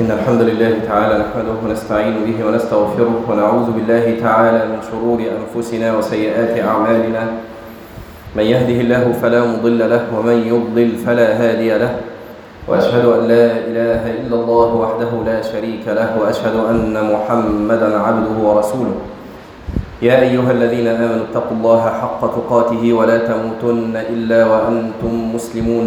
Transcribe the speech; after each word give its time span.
إن 0.00 0.10
الحمد 0.10 0.42
لله 0.42 0.90
تعالى 0.90 1.14
نحمده 1.22 1.54
ونستعين 1.62 2.26
به 2.26 2.46
ونستغفره 2.46 3.14
ونعوذ 3.30 3.68
بالله 3.78 4.18
تعالى 4.18 4.60
من 4.66 4.82
شرور 4.90 5.22
أنفسنا 5.22 5.98
وسيئات 5.98 6.58
أعمالنا. 6.58 7.22
من 8.36 8.42
يهده 8.42 8.78
الله 8.80 9.04
فلا 9.22 9.46
مضل 9.46 9.78
له 9.78 10.02
ومن 10.10 10.36
يضلل 10.50 10.90
فلا 11.06 11.28
هادي 11.38 11.78
له. 11.78 11.92
وأشهد 12.68 13.04
أن 13.06 13.22
لا 13.30 13.46
إله 13.70 14.02
إلا 14.18 14.34
الله 14.34 14.68
وحده 14.74 15.10
لا 15.26 15.38
شريك 15.42 15.86
له 15.86 16.18
وأشهد 16.18 16.56
أن 16.70 16.94
محمدا 17.14 17.98
عبده 17.98 18.36
ورسوله. 18.42 18.98
يا 20.02 20.26
أيها 20.26 20.50
الذين 20.50 20.86
آمنوا 20.86 21.30
اتقوا 21.30 21.56
الله 21.56 21.82
حق 22.02 22.20
تقاته 22.20 22.82
ولا 22.92 23.18
تموتن 23.30 23.94
إلا 23.94 24.40
وأنتم 24.46 25.34
مسلمون. 25.34 25.86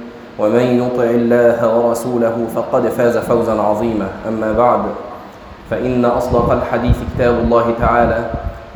ومن 0.41 0.65
يطع 0.81 1.03
الله 1.03 1.59
ورسوله 1.61 2.35
فقد 2.55 2.87
فاز 2.97 3.17
فوزا 3.17 3.61
عظيما. 3.61 4.07
أما 4.27 4.51
بعد 4.57 4.81
فإن 5.69 6.05
أصدق 6.05 6.51
الحديث 6.51 6.97
كتاب 7.13 7.45
الله 7.45 7.73
تعالى 7.79 8.19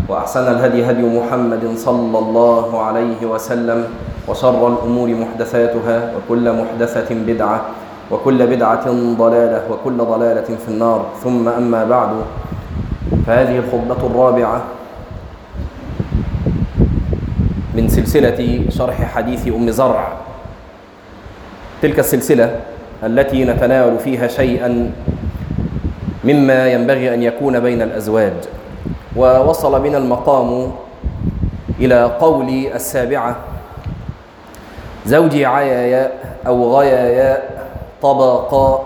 وأحسن 0.09 0.45
الهدي 0.51 0.85
هدي 0.85 1.01
محمد 1.01 1.73
صلى 1.75 2.17
الله 2.19 2.81
عليه 2.81 3.25
وسلم 3.25 3.79
وشر 4.27 4.67
الأمور 4.67 5.09
محدثاتها 5.09 6.11
وكل 6.13 6.45
محدثة 6.53 7.09
بدعة 7.09 7.61
وكل 8.11 8.47
بدعة 8.47 8.85
ضلالة 9.17 9.61
وكل 9.71 9.97
ضلالة 9.97 10.49
في 10.65 10.67
النار. 10.69 11.05
ثم 11.23 11.47
أما 11.49 11.83
بعد 11.83 12.09
فهذه 13.27 13.57
الخطبة 13.57 14.01
الرابعة 14.05 14.61
من 17.73 17.89
سلسلة 17.89 18.61
شرح 18.69 18.97
حديث 19.15 19.47
أم 19.47 19.69
زرع. 19.69 20.07
تلك 21.85 21.99
السلسلة 21.99 22.59
التي 23.03 23.45
نتناول 23.45 23.99
فيها 23.99 24.27
شيئا 24.27 24.91
مما 26.23 26.67
ينبغي 26.67 27.13
أن 27.13 27.23
يكون 27.23 27.59
بين 27.59 27.81
الأزواج. 27.81 28.33
ووصل 29.15 29.81
بنا 29.81 29.97
المقام 29.97 30.71
إلى 31.79 32.03
قول 32.03 32.49
السابعة 32.49 33.35
زوجي 35.05 35.45
عياياء 35.45 36.37
أو 36.47 36.77
غياياء 36.77 37.69
طبقا 38.01 38.85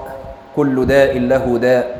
كل 0.55 0.85
داء 0.85 1.19
له 1.19 1.57
داء. 1.57 1.99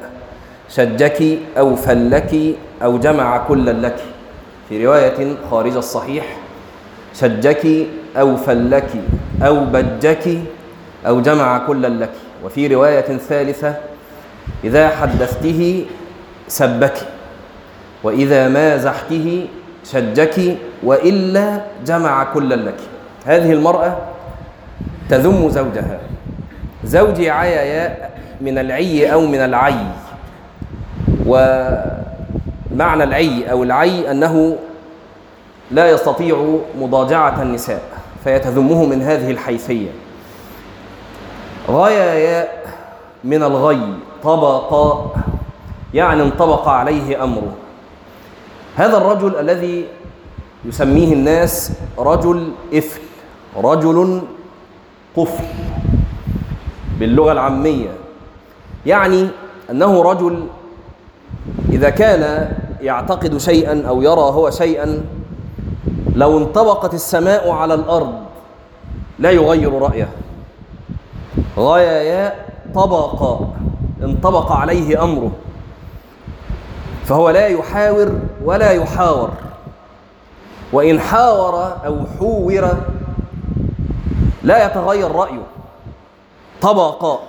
شجك 0.70 1.40
أو 1.58 1.76
فلك 1.76 2.36
أو 2.84 2.98
جمع 3.00 3.38
كل 3.48 3.84
لك. 3.84 4.00
في 4.70 4.86
رواية 4.86 5.36
خارج 5.52 5.76
الصحيح 5.76 6.26
شجك 7.16 7.88
أو 8.18 8.38
فلك 8.38 8.92
أو 9.42 9.66
بجك 9.66 10.28
أو 11.08 11.22
جمع 11.22 11.58
كل 11.58 12.00
لك. 12.00 12.10
وفي 12.46 12.68
رواية 12.68 13.18
ثالثة 13.18 13.76
إذا 14.64 14.90
حدثته 14.90 15.86
سبك 16.48 16.94
وإذا 18.04 18.48
مازحته 18.48 19.48
شجك 19.92 20.58
وإلا 20.84 21.62
جمع 21.86 22.24
كل 22.24 22.66
لك. 22.66 22.78
هذه 23.26 23.54
المرأة 23.54 23.98
تذم 25.10 25.50
زوجها. 25.50 26.00
زوجي 26.84 27.30
عيايا 27.30 28.10
من 28.42 28.58
العي 28.58 29.14
أو 29.14 29.22
من 29.22 29.40
العي. 29.40 29.86
ومعنى 31.26 33.04
العي 33.04 33.52
أو 33.52 33.64
العي 33.64 34.12
أنه 34.12 34.58
لا 35.72 35.90
يستطيع 35.92 36.60
مضاجعة 36.80 37.42
النساء 37.42 37.82
فيتذمه 38.24 38.86
من 38.86 39.02
هذه 39.02 39.32
الحيثية. 39.32 39.90
غيايا 41.70 42.48
من 43.24 43.44
الغي 43.44 43.94
طبق 44.24 45.00
يعني 45.94 46.22
انطبق 46.24 46.68
عليه 46.68 47.24
أمره. 47.24 47.54
هذا 48.76 48.98
الرجل 48.98 49.36
الذي 49.36 49.86
يسميه 50.66 51.14
الناس 51.14 51.72
رجل 51.98 52.52
إفل 52.74 53.02
رجل 53.58 54.22
قفل 55.16 55.44
باللغة 57.00 57.32
العامية. 57.32 57.90
يعني 58.86 59.28
أنه 59.72 60.02
رجل 60.02 60.48
إذا 61.70 61.90
كان 61.90 62.52
يعتقد 62.82 63.38
شيئا 63.38 63.84
أو 63.88 64.02
يرى 64.02 64.22
هو 64.22 64.50
شيئا 64.50 65.04
لو 66.16 66.38
انطبقت 66.38 66.94
السماء 66.94 67.50
على 67.50 67.74
الأرض 67.74 68.14
لا 69.20 69.32
يغير 69.32 69.82
رأيه. 69.82 70.10
غايا 71.60 72.36
طبق 72.76 73.40
انطبق 74.04 74.52
عليه 74.52 75.04
أمره. 75.04 75.32
فهو 77.06 77.30
لا 77.30 77.48
يحاور 77.48 78.20
ولا 78.44 78.72
يحاور. 78.72 79.30
وإن 80.74 81.00
حاور 81.00 81.78
أو 81.86 81.98
حور 82.20 82.70
لا 84.44 84.66
يتغير 84.66 85.12
رأيه. 85.12 85.44
طبقا 86.62 87.20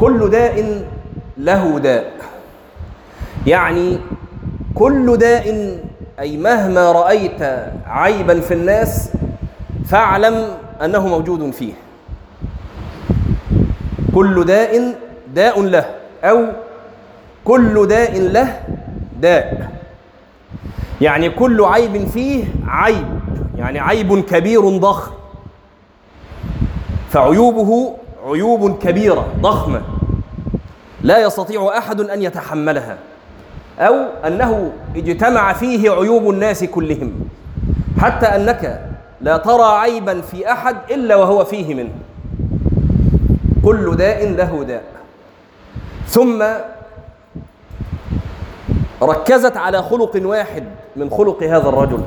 كل 0.00 0.30
داء 0.30 0.82
له 1.38 1.78
داء. 1.78 2.12
يعني 3.46 3.98
كل 4.74 5.16
داء 5.16 5.78
أي 6.20 6.36
مهما 6.36 6.92
رأيت 6.92 7.42
عيبا 7.86 8.40
في 8.40 8.54
الناس 8.54 9.12
فاعلم 9.88 10.48
أنه 10.84 11.06
موجود 11.08 11.50
فيه. 11.50 11.72
كل 14.14 14.44
داء 14.44 14.94
داء 15.34 15.62
له 15.62 15.84
أو 16.24 16.46
كل 17.44 17.86
داء 17.86 18.20
له 18.20 18.60
داء. 19.20 19.70
يعني 21.00 21.30
كل 21.30 21.64
عيب 21.64 22.08
فيه 22.08 22.44
عيب 22.66 23.06
يعني 23.58 23.78
عيب 23.80 24.20
كبير 24.20 24.68
ضخم. 24.68 25.12
فعيوبه 27.10 27.96
عيوب 28.26 28.78
كبيرة 28.78 29.28
ضخمة. 29.40 29.82
لا 31.02 31.18
يستطيع 31.18 31.78
أحد 31.78 32.00
أن 32.00 32.22
يتحملها. 32.22 32.96
أو 33.78 33.94
أنه 34.26 34.72
اجتمع 34.96 35.52
فيه 35.52 35.90
عيوب 35.90 36.30
الناس 36.30 36.64
كلهم. 36.64 37.28
حتى 38.00 38.26
أنك 38.26 38.87
لا 39.20 39.36
ترى 39.36 39.62
عيبا 39.62 40.20
في 40.20 40.52
أحد 40.52 40.76
إلا 40.90 41.16
وهو 41.16 41.44
فيه 41.44 41.74
منه. 41.74 41.92
كل 43.64 43.96
داء 43.96 44.28
له 44.28 44.64
داء. 44.64 44.82
ثم 46.06 46.44
ركزت 49.02 49.56
على 49.56 49.82
خلق 49.82 50.20
واحد 50.24 50.64
من 50.96 51.10
خلق 51.10 51.42
هذا 51.42 51.68
الرجل. 51.68 52.02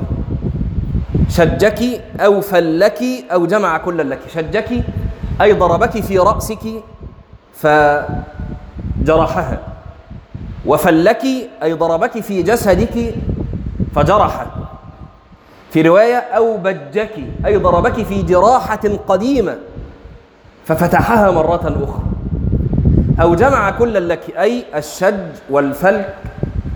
شجك 1.28 2.00
أو 2.20 2.40
فلك 2.40 3.02
أو 3.32 3.46
جمع 3.46 3.78
كل 3.78 4.10
لك. 4.10 4.18
شجك 4.34 4.84
أي 5.40 5.52
ضربك 5.52 6.00
في 6.00 6.18
رأسك 6.18 6.82
فجرحها. 7.54 8.12
وفلك 10.66 11.22
أي 11.62 11.72
ضربك 11.72 12.20
في 12.20 12.42
جسدك 12.42 13.14
فجرح 13.94 14.46
في 15.72 15.82
رواية 15.82 16.16
أو 16.16 16.56
بجك 16.56 17.10
أي 17.46 17.56
ضربك 17.56 18.02
في 18.02 18.22
جراحة 18.22 18.80
قديمة 19.08 19.56
ففتحها 20.66 21.30
مرة 21.30 21.76
أخرى. 21.84 22.02
أو 23.22 23.34
جمع 23.34 23.70
كل 23.70 24.08
لك 24.08 24.20
أي 24.38 24.64
الشج 24.76 25.26
والفلك 25.50 26.14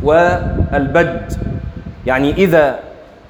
والبج. 0.03 1.33
يعني 2.07 2.33
إذا 2.33 2.79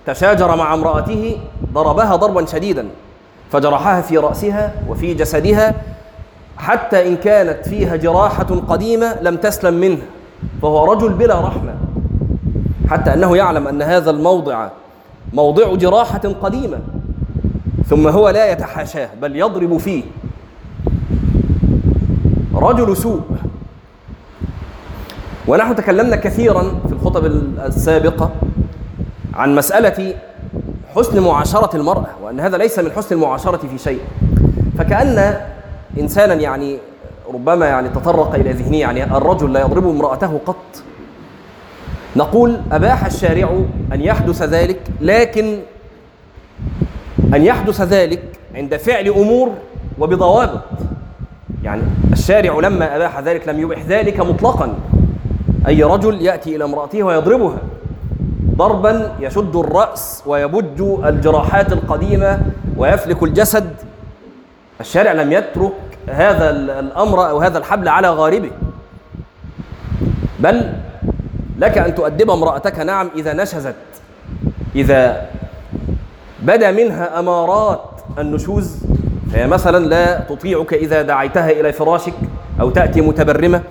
تشاجر 0.06 0.56
مع 0.56 0.74
امرأته 0.74 1.38
ضربها 1.72 2.16
ضربا 2.16 2.46
شديدا 2.46 2.88
فجرحها 3.52 4.00
في 4.00 4.18
رأسها 4.18 4.72
وفي 4.88 5.14
جسدها 5.14 5.74
حتى 6.58 7.08
إن 7.08 7.16
كانت 7.16 7.68
فيها 7.68 7.96
جراحة 7.96 8.46
قديمة 8.68 9.16
لم 9.22 9.36
تسلم 9.36 9.74
منها 9.74 10.06
فهو 10.62 10.92
رجل 10.92 11.12
بلا 11.12 11.40
رحمة. 11.40 11.74
حتى 12.90 13.14
أنه 13.14 13.36
يعلم 13.36 13.68
أن 13.68 13.82
هذا 13.82 14.10
الموضع 14.10 14.68
موضع 15.32 15.74
جراحة 15.74 16.18
قديمة 16.42 16.78
ثم 17.88 18.08
هو 18.08 18.28
لا 18.28 18.52
يتحاشاه 18.52 19.08
بل 19.22 19.36
يضرب 19.36 19.76
فيه. 19.76 20.02
رجل 22.54 22.96
سوء. 22.96 23.20
ونحن 25.48 25.76
تكلمنا 25.76 26.16
كثيرا 26.16 26.62
في 26.62 26.92
الخطب 26.92 27.26
السابقة 27.66 28.30
عن 29.34 29.54
مسألة 29.54 30.14
حسن 30.94 31.22
معاشرة 31.22 31.76
المرأة 31.76 32.06
وأن 32.22 32.40
هذا 32.40 32.56
ليس 32.56 32.78
من 32.78 32.92
حسن 32.92 33.14
المعاشرة 33.14 33.56
في 33.56 33.78
شيء. 33.78 34.00
فكأن 34.78 35.40
إنسانا 36.00 36.34
يعني 36.34 36.78
ربما 37.34 37.66
يعني 37.66 37.88
تطرق 37.88 38.34
إلى 38.34 38.52
ذهنه 38.52 38.76
يعني 38.76 39.04
الرجل 39.16 39.52
لا 39.52 39.60
يضرب 39.60 39.88
امرأته 39.88 40.40
قط. 40.46 40.82
نقول 42.16 42.60
أباح 42.72 43.04
الشارع 43.04 43.60
أن 43.92 44.00
يحدث 44.00 44.42
ذلك 44.42 44.80
لكن 45.00 45.58
أن 47.34 47.42
يحدث 47.44 47.80
ذلك 47.80 48.22
عند 48.54 48.76
فعل 48.76 49.08
أمور 49.08 49.52
وبضوابط. 49.98 50.62
يعني 51.62 51.82
الشارع 52.12 52.58
لما 52.58 52.96
أباح 52.96 53.20
ذلك 53.20 53.48
لم 53.48 53.60
يبح 53.60 53.82
ذلك 53.88 54.20
مطلقا. 54.20 54.74
أي 55.68 55.82
رجل 55.82 56.22
يأتي 56.22 56.56
إلى 56.56 56.64
امرأته 56.64 57.02
ويضربها. 57.02 57.58
ضربا 58.56 59.12
يشد 59.20 59.56
الرأس 59.56 60.22
ويبج 60.26 60.80
الجراحات 61.04 61.72
القديمة 61.72 62.40
ويفلك 62.76 63.22
الجسد. 63.22 63.70
الشارع 64.80 65.12
لم 65.12 65.32
يترك 65.32 65.72
هذا 66.08 66.50
الأمر 66.50 67.30
أو 67.30 67.38
هذا 67.38 67.58
الحبل 67.58 67.88
على 67.88 68.10
غاربه. 68.10 68.50
بل 70.40 70.72
لك 71.58 71.78
أن 71.78 71.94
تؤدب 71.94 72.30
امرأتك. 72.30 72.78
نعم 72.78 73.10
إذا 73.16 73.32
نشزت 73.32 73.74
إذا 74.74 75.26
بدا 76.42 76.70
منها 76.70 77.18
أمارات 77.18 77.80
النشوز 78.18 78.76
فهي 79.32 79.46
مثلا 79.46 79.86
لا 79.86 80.20
تطيعك 80.20 80.74
إذا 80.74 81.02
دعيتها 81.02 81.50
إلى 81.50 81.72
فراشك 81.72 82.14
أو 82.60 82.70
تأتي 82.70 83.00
متبرمة 83.00 83.62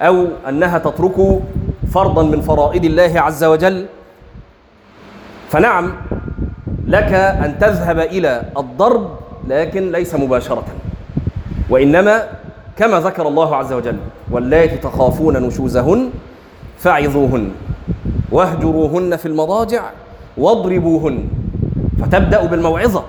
أو 0.00 0.26
أنها 0.48 0.78
تترك 0.78 1.40
فرضا 1.94 2.22
من 2.22 2.40
فرائض 2.40 2.84
الله 2.84 3.20
عز 3.20 3.44
وجل. 3.44 3.86
فنعم 5.50 5.92
لك 6.86 7.12
أن 7.14 7.58
تذهب 7.58 7.98
إلى 7.98 8.42
الضرب 8.58 9.10
لكن 9.48 9.92
ليس 9.92 10.14
مباشرة 10.14 10.64
وإنما 11.70 12.28
كما 12.76 13.00
ذكر 13.00 13.28
الله 13.28 13.56
عز 13.56 13.72
وجل 13.72 13.96
واللاتي 14.30 14.76
تخافون 14.76 15.36
نشوزهن 15.36 16.10
فعظوهن 16.82 17.50
واهجروهن 18.32 19.16
في 19.16 19.26
المضاجع 19.26 19.82
واضربوهن. 20.36 21.24
فتبدأ 22.00 22.46
بالموعظة 22.46 23.02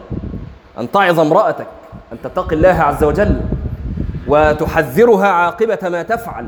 أن 0.79 0.91
تعظ 0.91 1.19
امرأتك 1.19 1.67
أن 2.13 2.17
تتقي 2.23 2.55
الله 2.55 2.69
عز 2.69 3.03
وجل 3.03 3.35
وتحذرها 4.27 5.27
عاقبة 5.27 5.89
ما 5.89 6.03
تفعل 6.03 6.47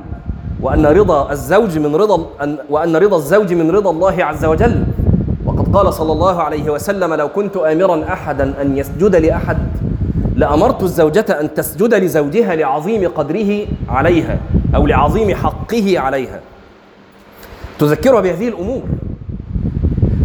وأن 0.61 0.85
رضا 0.85 1.31
الزوج 1.31 1.77
من 1.77 1.95
رضا 1.95 2.25
وأن 2.69 2.95
رضا 2.95 3.17
الزوج 3.17 3.53
من 3.53 3.71
رضا 3.71 3.91
الله 3.91 4.25
عز 4.25 4.45
وجل. 4.45 4.83
وقد 5.45 5.75
قال 5.75 5.93
صلى 5.93 6.11
الله 6.11 6.43
عليه 6.43 6.69
وسلم 6.69 7.13
لو 7.13 7.29
كنت 7.29 7.57
آمرا 7.57 8.13
أحدا 8.13 8.61
أن 8.61 8.77
يسجد 8.77 9.15
لأحد 9.15 9.57
لأمرت 10.35 10.83
الزوجة 10.83 11.25
أن 11.29 11.53
تسجد 11.53 11.93
لزوجها 11.93 12.55
لعظيم 12.55 13.11
قدره 13.15 13.65
عليها 13.89 14.37
أو 14.75 14.87
لعظيم 14.87 15.35
حقه 15.35 15.99
عليها. 15.99 16.39
تذكرها 17.79 18.21
بهذه 18.21 18.47
الأمور 18.47 18.83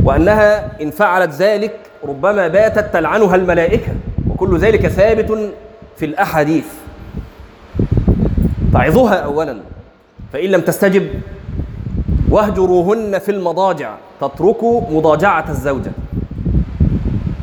وأنها 0.05 0.83
إن 0.83 0.91
فعلت 0.91 1.35
ذلك 1.35 1.77
ربما 2.05 2.49
باتت 2.49 2.93
تلعنها 2.93 3.35
الملائكة 3.35 3.93
وكل 4.31 4.59
ذلك 4.59 4.87
ثابت 4.87 5.39
في 5.97 6.07
الأحاديث. 6.07 6.65
تعظها 8.73 9.15
أولا 9.15 9.57
فإن 10.33 10.51
لم 10.51 10.61
تستجب 10.61 11.09
واهجروهن 12.31 13.19
في 13.19 13.31
المضاجع 13.31 13.95
تتركوا 14.21 14.81
مضاجعة 14.91 15.51
الزوجة. 15.51 15.91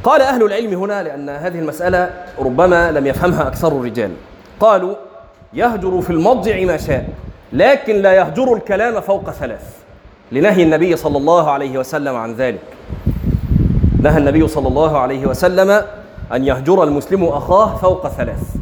قال 0.03 0.21
أهل 0.21 0.43
العلم 0.43 0.73
هنا 0.73 1.03
لأن 1.03 1.29
هذه 1.29 1.59
المسألة 1.59 2.13
ربما 2.39 2.91
لم 2.91 3.07
يفهمها 3.07 3.47
أكثر 3.47 3.67
الرجال. 3.67 4.11
قالوا 4.59 4.95
يهجر 5.53 6.01
في 6.01 6.09
المضجع 6.09 6.65
ما 6.65 6.77
شاء 6.77 7.09
لكن 7.53 7.95
لا 7.95 8.13
يهجر 8.13 8.53
الكلام 8.53 9.01
فوق 9.01 9.31
ثلاث. 9.31 9.77
لنهي 10.31 10.63
النبي 10.63 10.95
صلى 10.95 11.17
الله 11.17 11.51
عليه 11.51 11.77
وسلم 11.77 12.15
عن 12.15 12.33
ذلك. 12.33 12.61
نهى 14.01 14.17
النبي 14.17 14.47
صلى 14.47 14.67
الله 14.67 14.97
عليه 14.97 15.25
وسلم 15.25 15.81
أن 16.33 16.45
يهجر 16.45 16.83
المسلم 16.83 17.23
أخاه 17.23 17.75
فوق 17.75 18.07
ثلاث. 18.07 18.55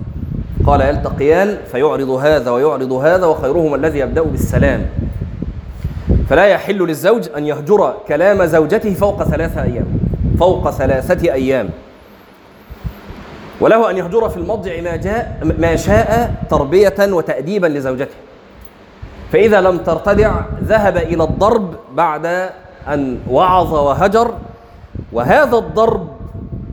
قال 0.68 0.82
يلتقيان 0.82 1.58
فيعرض 1.72 2.10
هذا 2.10 2.52
ويعرض 2.52 2.92
هذا 2.92 3.26
وخيرهما 3.26 3.76
الذي 3.76 4.00
يبدأ 4.00 4.22
بالسلام. 4.22 4.86
فلا 6.30 6.46
يحل 6.46 6.78
للزوج 6.78 7.30
أن 7.38 7.46
يهجر 7.46 7.94
كلام 8.08 8.46
زوجته 8.46 8.94
فوق 8.94 9.24
ثلاثة 9.24 9.64
أيام 9.64 9.86
فوق 10.40 10.70
ثلاثة 10.70 11.34
أيام. 11.34 11.70
وله 13.62 13.90
أن 13.90 13.98
يهجر 13.98 14.30
في 14.30 14.38
المضجع 14.38 14.82
ما 14.82 14.96
جاء 14.96 15.56
ما 15.60 15.76
شاء 15.76 16.36
تربية 16.50 16.96
وتأديبا 17.00 17.68
لزوجته. 17.68 18.16
فإذا 19.32 19.62
لم 19.62 19.78
ترتدع 19.78 20.32
ذهب 20.64 20.98
إلى 20.98 21.24
الضرب 21.24 21.76
بعد 21.94 22.50
أن 22.88 23.20
وعظ 23.30 23.74
وهجر. 23.74 24.34
وهذا 25.14 25.58
الضرب 25.58 26.08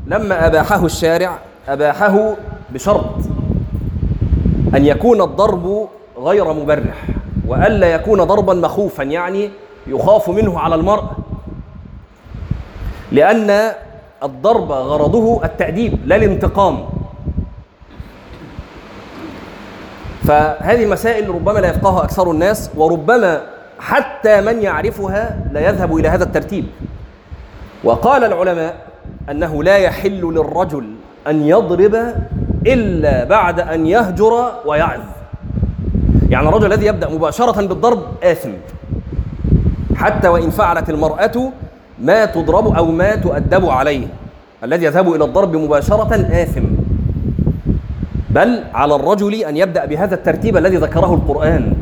لما 0.06 0.46
أباحه 0.46 0.86
الشارع 0.86 1.38
أباحه 1.68 2.34
بشرط 2.70 3.14
أن 4.74 4.84
يكون 4.84 5.20
الضرب 5.22 5.88
غير 6.18 6.52
مبرح 6.52 7.06
وألا 7.46 7.86
يكون 7.86 8.24
ضربا 8.24 8.54
مخوفا 8.54 9.02
يعني 9.02 9.50
يخاف 9.86 10.28
منه 10.30 10.58
على 10.60 10.74
المرأة 10.74 11.10
لأن 13.12 13.72
الضرب 14.22 14.72
غرضه 14.72 15.44
التأديب 15.44 15.98
لا 16.06 16.16
الانتقام. 16.16 16.84
فهذه 20.24 20.86
مسائل 20.86 21.28
ربما 21.28 21.58
لا 21.58 21.68
يفقهها 21.68 22.04
أكثر 22.04 22.30
الناس 22.30 22.70
وربما 22.76 23.40
حتى 23.78 24.40
من 24.40 24.62
يعرفها 24.62 25.38
لا 25.52 25.68
يذهب 25.68 25.96
إلى 25.96 26.08
هذا 26.08 26.24
الترتيب. 26.24 26.66
وقال 27.84 28.24
العلماء 28.24 28.74
أنه 29.30 29.62
لا 29.62 29.76
يحل 29.76 30.20
للرجل 30.20 30.84
أن 31.26 31.42
يضرب 31.42 32.14
إلا 32.66 33.24
بعد 33.24 33.60
أن 33.60 33.86
يهجر 33.86 34.52
ويعظ 34.66 35.00
يعني 36.28 36.48
الرجل 36.48 36.72
الذي 36.72 36.86
يبدأ 36.86 37.10
مباشرة 37.10 37.66
بالضرب 37.66 38.02
آثم. 38.22 38.50
حتى 39.96 40.28
وإن 40.28 40.50
فعلت 40.50 40.90
المرأة 40.90 41.52
ما 41.98 42.24
تضرب 42.24 42.76
أو 42.76 42.86
ما 42.86 43.14
تؤدب 43.14 43.68
عليه. 43.68 44.06
الذي 44.64 44.84
يذهب 44.84 45.14
إلى 45.14 45.24
الضرب 45.24 45.56
مباشرة 45.56 46.14
آثم. 46.14 46.64
بل 48.34 48.64
على 48.74 48.94
الرجل 48.94 49.34
أن 49.34 49.56
يبدأ 49.56 49.84
بهذا 49.84 50.14
الترتيب 50.14 50.56
الذي 50.56 50.76
ذكره 50.76 51.14
القرآن. 51.14 51.72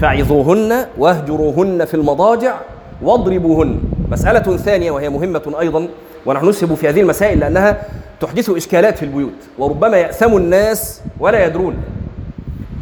فاعظوهن 0.00 0.86
واهجروهن 0.98 1.84
في 1.84 1.94
المضاجع 1.94 2.54
واضربوهن. 3.02 3.80
مسألة 4.10 4.56
ثانية 4.56 4.90
وهي 4.90 5.08
مهمة 5.08 5.54
أيضا 5.60 5.88
ونحن 6.26 6.48
نسهب 6.48 6.74
في 6.74 6.88
هذه 6.88 7.00
المسائل 7.00 7.38
لأنها 7.38 7.82
تحدث 8.20 8.50
إشكالات 8.50 8.98
في 8.98 9.02
البيوت 9.02 9.40
وربما 9.58 9.96
يأثم 9.96 10.36
الناس 10.36 11.02
ولا 11.20 11.46
يدرون. 11.46 11.76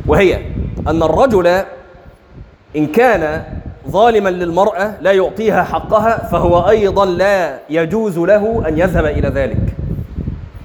وهي 0.07 0.39
أن 0.89 1.03
الرجل 1.03 1.47
إن 2.77 2.87
كان 2.87 3.43
ظالما 3.91 4.29
للمرأة 4.29 4.93
لا 5.01 5.13
يعطيها 5.13 5.63
حقها 5.63 6.29
فهو 6.33 6.69
أيضا 6.69 7.07
لا 7.07 7.59
يجوز 7.71 8.19
له 8.19 8.69
أن 8.69 8.79
يذهب 8.79 9.05
إلى 9.05 9.29
ذلك. 9.29 9.78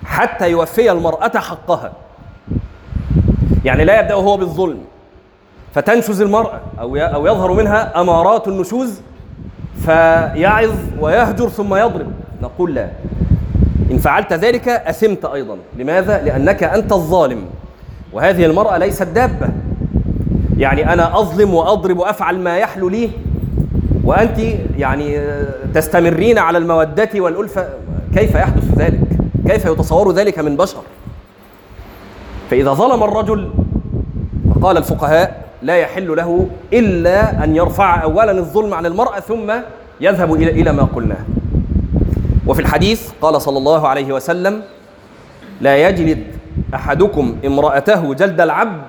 حتى 0.05 0.51
يوفي 0.51 0.91
المرأة 0.91 1.39
حقها. 1.39 1.91
يعني 3.65 3.85
لا 3.85 3.99
يبدأ 3.99 4.13
هو 4.13 4.37
بالظلم 4.37 4.79
فتنشز 5.75 6.21
المرأة 6.21 6.59
أو 6.79 6.97
أو 6.97 7.27
يظهر 7.27 7.53
منها 7.53 8.01
أمارات 8.01 8.47
النشوز 8.47 9.01
فيعظ 9.85 10.71
ويهجر 10.99 11.49
ثم 11.49 11.75
يضرب. 11.75 12.11
نقول 12.41 12.75
لا. 12.75 12.89
إن 13.91 13.97
فعلت 13.97 14.33
ذلك 14.33 14.67
أثمت 14.67 15.25
أيضا. 15.25 15.57
لماذا؟ 15.77 16.21
لأنك 16.21 16.63
أنت 16.63 16.91
الظالم 16.91 17.45
وهذه 18.13 18.45
المرأة 18.45 18.77
ليست 18.77 19.03
دابة. 19.07 19.49
يعني 20.57 20.93
أنا 20.93 21.19
أظلم 21.19 21.53
وأضرب 21.53 21.97
وأفعل 21.97 22.39
ما 22.39 22.57
يحلو 22.57 22.89
لي 22.89 23.09
وأنت 24.03 24.39
يعني 24.77 25.21
تستمرين 25.73 26.37
على 26.37 26.57
المودة 26.57 27.09
والألفة 27.15 27.67
كيف 28.15 28.35
يحدث 28.35 28.77
ذلك؟ 28.77 29.12
كيف 29.47 29.65
يتصور 29.65 30.11
ذلك 30.11 30.39
من 30.39 30.57
بشر؟ 30.57 30.81
فإذا 32.49 32.73
ظلم 32.73 33.03
الرجل 33.03 33.49
فقال 34.55 34.77
الفقهاء 34.77 35.43
لا 35.61 35.77
يحل 35.77 36.15
له 36.15 36.47
إلا 36.73 37.43
أن 37.43 37.55
يرفع 37.55 38.03
أولا 38.03 38.31
الظلم 38.31 38.73
عن 38.73 38.85
المرأة 38.85 39.19
ثم 39.19 39.53
يذهب 40.01 40.33
إلى 40.33 40.51
إلى 40.51 40.71
ما 40.71 40.83
قلناه. 40.83 41.25
وفي 42.47 42.61
الحديث 42.61 43.09
قال 43.21 43.41
صلى 43.41 43.57
الله 43.57 43.87
عليه 43.87 44.13
وسلم 44.13 44.61
لا 45.61 45.89
يجلد 45.89 46.23
أحدكم 46.75 47.35
امرأته 47.45 48.13
جلد 48.13 48.41
العبد 48.41 48.81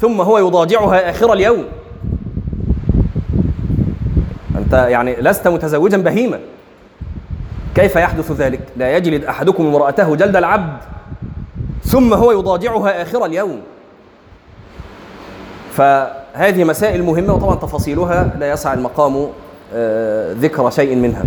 ثم 0.00 0.20
هو 0.20 0.38
يضاجعها 0.38 1.10
آخر 1.10 1.32
اليوم. 1.32 1.64
يعني 4.72 5.16
لست 5.16 5.48
متزوجا 5.48 5.96
بهيمة 5.96 6.38
كيف 7.76 7.96
يحدث 7.96 8.32
ذلك؟ 8.32 8.60
لا 8.76 8.96
يجلد 8.96 9.24
أحدكم 9.24 9.66
امرأته 9.66 10.16
جلد 10.16 10.36
العبد 10.36 10.78
ثم 11.84 12.14
هو 12.14 12.32
يضاجعها 12.32 13.02
آخر 13.02 13.24
اليوم. 13.24 13.60
فهذه 15.72 16.64
مسائل 16.64 17.02
مهمة 17.02 17.34
وطبعا 17.34 17.54
تفاصيلها 17.54 18.30
لا 18.38 18.50
يسع 18.50 18.74
المقام 18.74 19.28
آه، 19.74 20.32
ذكر 20.32 20.70
شيء 20.70 20.96
منها. 20.96 21.24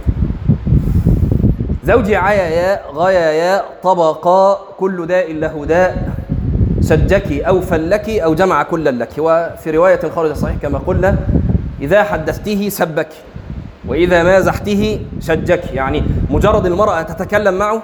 زوجي 1.83 2.15
عيايا 2.15 2.81
غيايا 2.93 3.63
طبقا 3.83 4.59
كل 4.77 5.07
داء 5.07 5.33
له 5.33 5.65
داء. 5.65 6.09
سجك 6.81 7.31
أو 7.31 7.61
فلك 7.61 8.09
أو 8.09 8.35
جمع 8.35 8.63
كل 8.63 8.99
لك. 8.99 9.09
وفي 9.17 9.71
رواية 9.71 10.09
خارج 10.15 10.29
الصحيح 10.29 10.55
كما 10.61 10.77
قلنا 10.77 11.17
إذا 11.81 12.03
حدثته 12.03 12.69
سبك. 12.69 13.09
وإذا 13.89 14.23
مازحته 14.23 14.99
شجك. 15.19 15.73
يعني 15.73 16.03
مجرد 16.29 16.65
المرأة 16.65 17.01
تتكلم 17.01 17.53
معه 17.53 17.81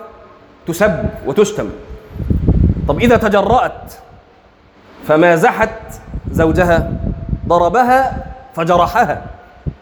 تسب 0.68 1.06
وتشتم. 1.26 1.70
طب 2.88 3.00
إذا 3.00 3.18
تجرأت 3.18 3.94
فمازحت 5.08 5.70
زوجها 6.32 6.92
ضربها 7.48 8.26
فجرحها. 8.56 9.22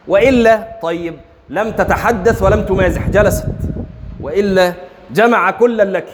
وإلا 0.07 0.67
طيب 0.81 1.15
لم 1.49 1.71
تتحدث 1.71 2.41
ولم 2.41 2.65
تمازح 2.65 3.09
جلست. 3.09 3.47
وإلا 4.21 4.73
جمع 5.11 5.51
كل 5.51 5.93
لك. 5.93 6.07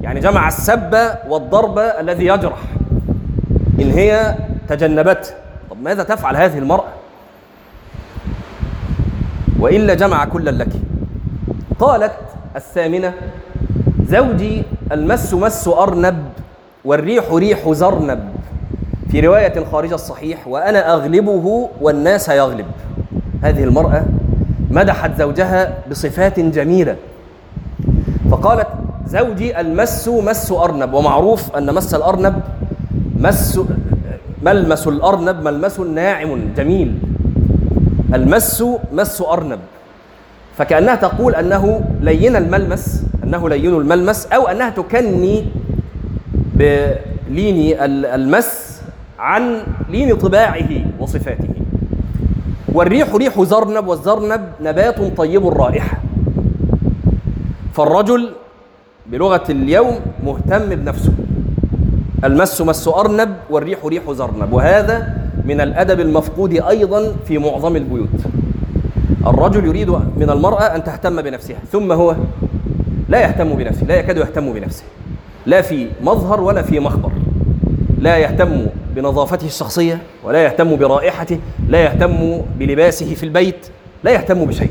يعني 0.00 0.20
جمع 0.20 0.48
السب 0.48 1.10
والضرب 1.28 1.78
الذي 1.78 2.26
يجرح. 2.26 2.58
إن 3.80 3.90
هي 3.90 4.34
تجنبته. 4.68 5.30
طب 5.70 5.82
ماذا 5.82 6.02
تفعل 6.02 6.36
هذه 6.36 6.58
المرأة؟ 6.58 7.03
وإلا 9.64 9.94
جمع 9.94 10.24
كل 10.24 10.58
لك. 10.58 10.68
قالت 11.80 12.12
الثامنة 12.56 13.12
زوجي 14.08 14.62
المس 14.92 15.34
مس 15.34 15.68
أرنب 15.68 16.24
والريح 16.84 17.32
ريح 17.32 17.72
زرنب. 17.72 18.20
في 19.10 19.20
رواية 19.20 19.64
خارج 19.72 19.92
الصحيح 19.92 20.48
وأنا 20.48 20.94
أغلبه 20.94 21.70
والناس 21.80 22.28
يغلب. 22.28 22.66
هذه 23.42 23.64
المرأة 23.64 24.04
مدحت 24.70 25.18
زوجها 25.18 25.78
بصفات 25.90 26.40
جميلة. 26.40 26.96
فقالت 28.30 28.68
زوجي 29.06 29.60
المس 29.60 30.08
مس 30.08 30.52
أرنب. 30.52 30.94
ومعروف 30.94 31.56
أن 31.56 31.74
مس 31.74 31.94
الأرنب 31.94 32.40
مس 33.18 33.60
ملمس 34.42 34.88
الأرنب 34.88 35.42
ملمس 35.44 35.80
ناعم 35.80 36.40
جميل. 36.56 37.13
المس 38.14 38.64
مس 38.92 39.22
أرنب. 39.22 39.58
فكأنها 40.58 40.94
تقول 40.94 41.34
أنه 41.34 41.84
لين 42.00 42.36
الملمس 42.36 43.04
أنه 43.24 43.48
لين 43.48 43.74
الملمس 43.74 44.26
أو 44.26 44.48
أنها 44.48 44.70
تكني 44.70 45.44
بلين 46.54 47.76
المس 47.80 48.80
عن 49.18 49.62
لين 49.90 50.16
طباعه 50.16 50.68
وصفاته. 51.00 51.48
والريح 52.72 53.14
ريح 53.14 53.42
زرنب 53.42 53.86
والزرنب 53.88 54.40
نبات 54.62 55.16
طيب 55.16 55.48
الرائحة 55.48 55.98
فالرجل 57.74 58.30
بلغة 59.06 59.44
اليوم 59.50 60.00
مهتم 60.24 60.68
بنفسه. 60.74 61.12
المس 62.24 62.60
مس 62.60 62.88
أرنب 62.88 63.36
والريح 63.50 63.84
ريح 63.84 64.12
زرنب. 64.12 64.52
وهذا 64.52 65.23
من 65.44 65.60
الأدب 65.60 66.00
المفقود 66.00 66.52
أيضا 66.52 67.16
في 67.28 67.38
معظم 67.38 67.76
البيوت. 67.76 68.08
الرجل 69.26 69.64
يريد 69.64 69.90
من 69.90 70.30
المرأة 70.30 70.62
أن 70.62 70.84
تهتم 70.84 71.22
بنفسها 71.22 71.56
ثم 71.72 71.92
هو 71.92 72.16
لا 73.08 73.20
يهتم 73.20 73.54
بنفسه 73.54 73.86
لا 73.86 73.96
يكاد 73.96 74.16
يهتم 74.16 74.52
بنفسه. 74.52 74.84
لا 75.46 75.62
في 75.62 75.88
مظهر 76.02 76.40
ولا 76.40 76.62
في 76.62 76.80
مخبر. 76.80 77.12
لا 77.98 78.16
يهتم 78.16 78.66
بنظافته 78.96 79.46
الشخصية 79.46 79.98
ولا 80.24 80.44
يهتم 80.44 80.76
برائحته 80.76 81.38
لا 81.68 81.78
يهتم 81.78 82.40
بلباسه 82.58 83.14
في 83.14 83.22
البيت 83.22 83.66
لا 84.04 84.10
يهتم 84.10 84.44
بشيء. 84.44 84.70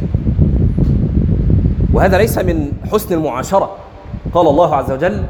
وهذا 1.94 2.18
ليس 2.18 2.38
من 2.38 2.72
حسن 2.92 3.16
المعاشرة 3.16 3.76
قال 4.34 4.48
الله 4.48 4.76
عز 4.76 4.92
وجل 4.92 5.24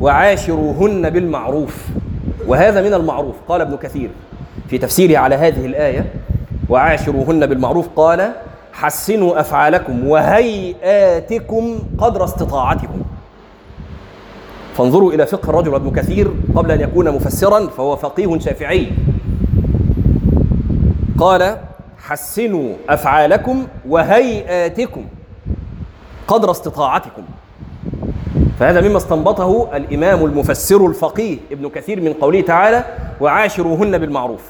وعاشروهن 0.00 1.10
بالمعروف. 1.10 1.86
وهذا 2.46 2.82
من 2.82 2.94
المعروف 2.94 3.34
قال 3.48 3.60
ابن 3.60 3.76
كثير. 3.76 4.10
في 4.70 4.78
تفسيره 4.78 5.18
على 5.18 5.34
هذه 5.34 5.66
الآية 5.66 6.12
وعاشروهن 6.68 7.46
بالمعروف 7.46 7.88
قال 7.96 8.32
حسنوا 8.72 9.40
أفعالكم 9.40 10.08
وهيئاتكم 10.08 11.78
قدر 11.98 12.24
استطاعتكم. 12.24 13.02
فانظروا 14.76 15.12
إلى 15.12 15.26
فقه 15.26 15.50
الرجل 15.50 15.74
ابن 15.74 15.90
كثير 15.90 16.30
قبل 16.56 16.70
أن 16.70 16.80
يكون 16.80 17.10
مفسرا 17.10 17.66
فهو 17.66 17.96
فقيه 17.96 18.38
شافعي. 18.38 18.86
قال 21.18 21.56
حسنوا 21.98 22.74
أفعالكم 22.88 23.66
وهيئاتكم 23.88 25.04
قدر 26.28 26.50
استطاعتكم. 26.50 27.22
فهذا 28.58 28.88
مما 28.88 28.96
استنبطه 28.96 29.76
الإمام 29.76 30.24
المفسر 30.24 30.86
الفقيه 30.86 31.38
ابن 31.52 31.68
كثير 31.68 32.00
من 32.00 32.12
قوله 32.12 32.40
تعالى 32.40 32.84
وعاشروهن 33.20 33.98
بالمعروف. 33.98 34.42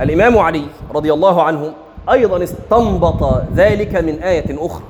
والإمام 0.00 0.38
علي 0.38 0.64
رضي 0.94 1.12
الله 1.12 1.42
عنه 1.42 1.72
أيضا 2.10 2.42
استنبط 2.44 3.42
ذلك 3.54 3.96
من 3.96 4.22
آية 4.22 4.66
أخرى. 4.66 4.82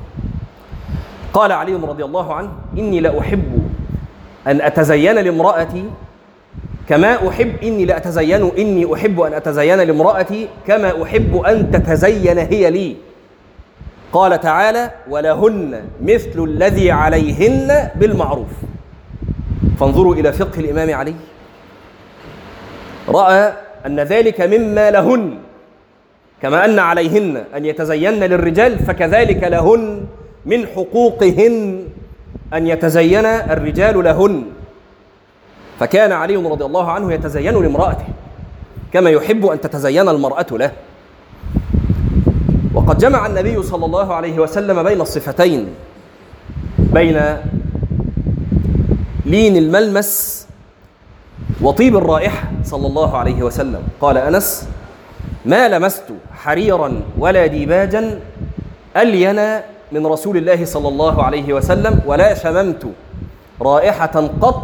قال 1.32 1.52
علي 1.52 1.74
رضي 1.74 2.04
الله 2.04 2.34
عنه 2.34 2.48
إني 2.78 3.00
لأحب 3.00 3.68
أن 4.46 4.60
أتزين 4.60 5.14
لامرأتي 5.14 5.84
كما 6.88 7.28
أحب 7.28 7.52
إني 7.62 7.84
لأتزين 7.84 8.50
إني 8.58 8.94
أحب 8.94 9.20
أن 9.20 9.32
أتزين 9.32 9.80
لامرأتي 9.80 10.48
كما 10.66 11.02
أحب 11.02 11.36
أن 11.36 11.70
تتزين 11.70 12.38
هي 12.38 12.70
لي. 12.70 12.96
قال 14.12 14.40
تعالى 14.40 14.90
ولهن 15.10 15.82
مثل 16.02 16.44
الذي 16.44 16.90
عليهن 16.90 17.90
بالمعروف. 17.94 18.52
فانظروا 19.80 20.14
إلى 20.14 20.32
فقه 20.32 20.60
الإمام 20.60 20.94
علي. 20.94 21.14
رأى 23.08 23.52
أن 23.86 24.00
ذلك 24.00 24.40
مما 24.40 24.90
لهن 24.90 25.38
كما 26.42 26.64
أن 26.64 26.78
عليهن 26.78 27.44
أن 27.56 27.64
يتزين 27.64 28.20
للرجال 28.20 28.78
فكذلك 28.78 29.44
لهن 29.44 30.06
من 30.46 30.66
حقوقهن 30.66 31.84
أن 32.54 32.66
يتزين 32.66 33.26
الرجال 33.26 34.04
لهن. 34.04 34.42
فكان 35.78 36.12
علي 36.12 36.36
رضي 36.36 36.64
الله 36.64 36.90
عنه 36.90 37.12
يتزين 37.12 37.62
لامرأته 37.62 38.06
كما 38.92 39.10
يحب 39.10 39.46
أن 39.46 39.60
تتزين 39.60 40.08
المرأة 40.08 40.46
له. 40.50 40.72
وقد 42.74 42.98
جمع 42.98 43.26
النبي 43.26 43.62
صلى 43.62 43.84
الله 43.84 44.14
عليه 44.14 44.38
وسلم 44.38 44.82
بين 44.82 45.00
الصفتين 45.00 45.68
بين 46.78 47.20
لين 49.26 49.56
الملمس 49.56 50.47
وطيب 51.62 51.96
الرائحة 51.96 52.48
صلى 52.64 52.86
الله 52.86 53.16
عليه 53.16 53.42
وسلم. 53.42 53.82
قال 54.00 54.16
أنس 54.18 54.68
ما 55.46 55.68
لمست 55.68 56.04
حريرا 56.32 57.02
ولا 57.18 57.46
ديباجا 57.46 58.20
ألين 58.96 59.40
من 59.92 60.06
رسول 60.06 60.36
الله 60.36 60.64
صلى 60.64 60.88
الله 60.88 61.22
عليه 61.22 61.52
وسلم 61.52 62.00
ولا 62.06 62.34
شممت 62.34 62.86
رائحة 63.62 64.30
قط 64.40 64.62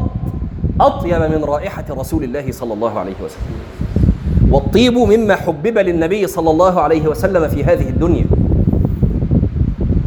أطيب 0.80 1.22
من 1.34 1.44
رائحة 1.44 1.84
رسول 1.90 2.24
الله 2.24 2.52
صلى 2.52 2.74
الله 2.74 2.98
عليه 2.98 3.18
وسلم. 3.24 3.58
والطيب 4.50 4.98
مما 4.98 5.34
حبب 5.36 5.78
للنبي 5.78 6.26
صلى 6.26 6.50
الله 6.50 6.80
عليه 6.80 7.08
وسلم 7.08 7.48
في 7.48 7.64
هذه 7.64 7.88
الدنيا. 7.88 8.26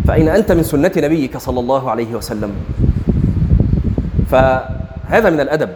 فأين 0.07 0.27
أنت 0.29 0.51
من 0.51 0.63
سنة 0.63 0.91
نبيك 0.97 1.37
صلى 1.37 1.59
الله 1.59 1.91
عليه 1.91 2.15
وسلم؟ 2.15 2.51
فهذا 4.31 5.29
من 5.29 5.39
الأدب. 5.39 5.69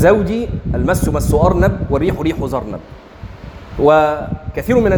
زوجي 0.00 0.48
المس 0.74 1.08
مس 1.08 1.34
أرنب 1.34 1.72
والريح 1.90 2.20
ريح 2.20 2.46
زرنب. 2.46 2.80
وكثير 3.78 4.80
من. 4.80 4.90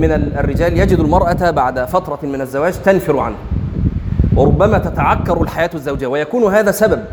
من 0.00 0.12
الرجال 0.12 0.78
يجد 0.78 0.98
المرأة 1.00 1.50
بعد 1.50 1.84
فترة 1.84 2.18
من 2.22 2.40
الزواج 2.40 2.74
تنفر 2.84 3.18
عنه. 3.18 3.36
وربما 4.36 4.78
تتعكر 4.78 5.42
الحياة 5.42 5.70
الزوجية 5.74 6.06
ويكون 6.06 6.54
هذا 6.54 6.70
سبب. 6.70 7.04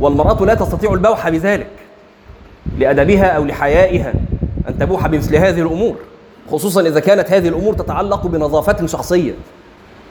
والمرأة 0.00 0.44
لا 0.44 0.54
تستطيع 0.54 0.92
البوح 0.92 1.28
بذلك 1.28 1.70
لأدبها 2.78 3.26
أو 3.26 3.44
لحيائها 3.44 4.12
أن 4.68 4.78
تبوح 4.78 5.06
بمثل 5.06 5.36
هذه 5.36 5.60
الأمور. 5.60 5.96
خصوصا 6.50 6.80
إذا 6.80 7.00
كانت 7.00 7.32
هذه 7.32 7.48
الأمور 7.48 7.74
تتعلق 7.74 8.26
بنظافة 8.26 8.86
شخصية. 8.86 9.32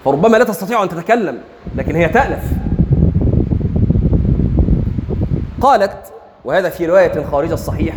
فربما 0.05 0.37
لا 0.37 0.43
تستطيع 0.43 0.83
أن 0.83 0.89
تتكلم 0.89 1.37
لكن 1.75 1.95
هي 1.95 2.09
تألف. 2.09 2.43
قالت 5.61 5.97
وهذا 6.45 6.69
في 6.69 6.85
رواية 6.85 7.25
خارج 7.31 7.51
الصحيح 7.51 7.95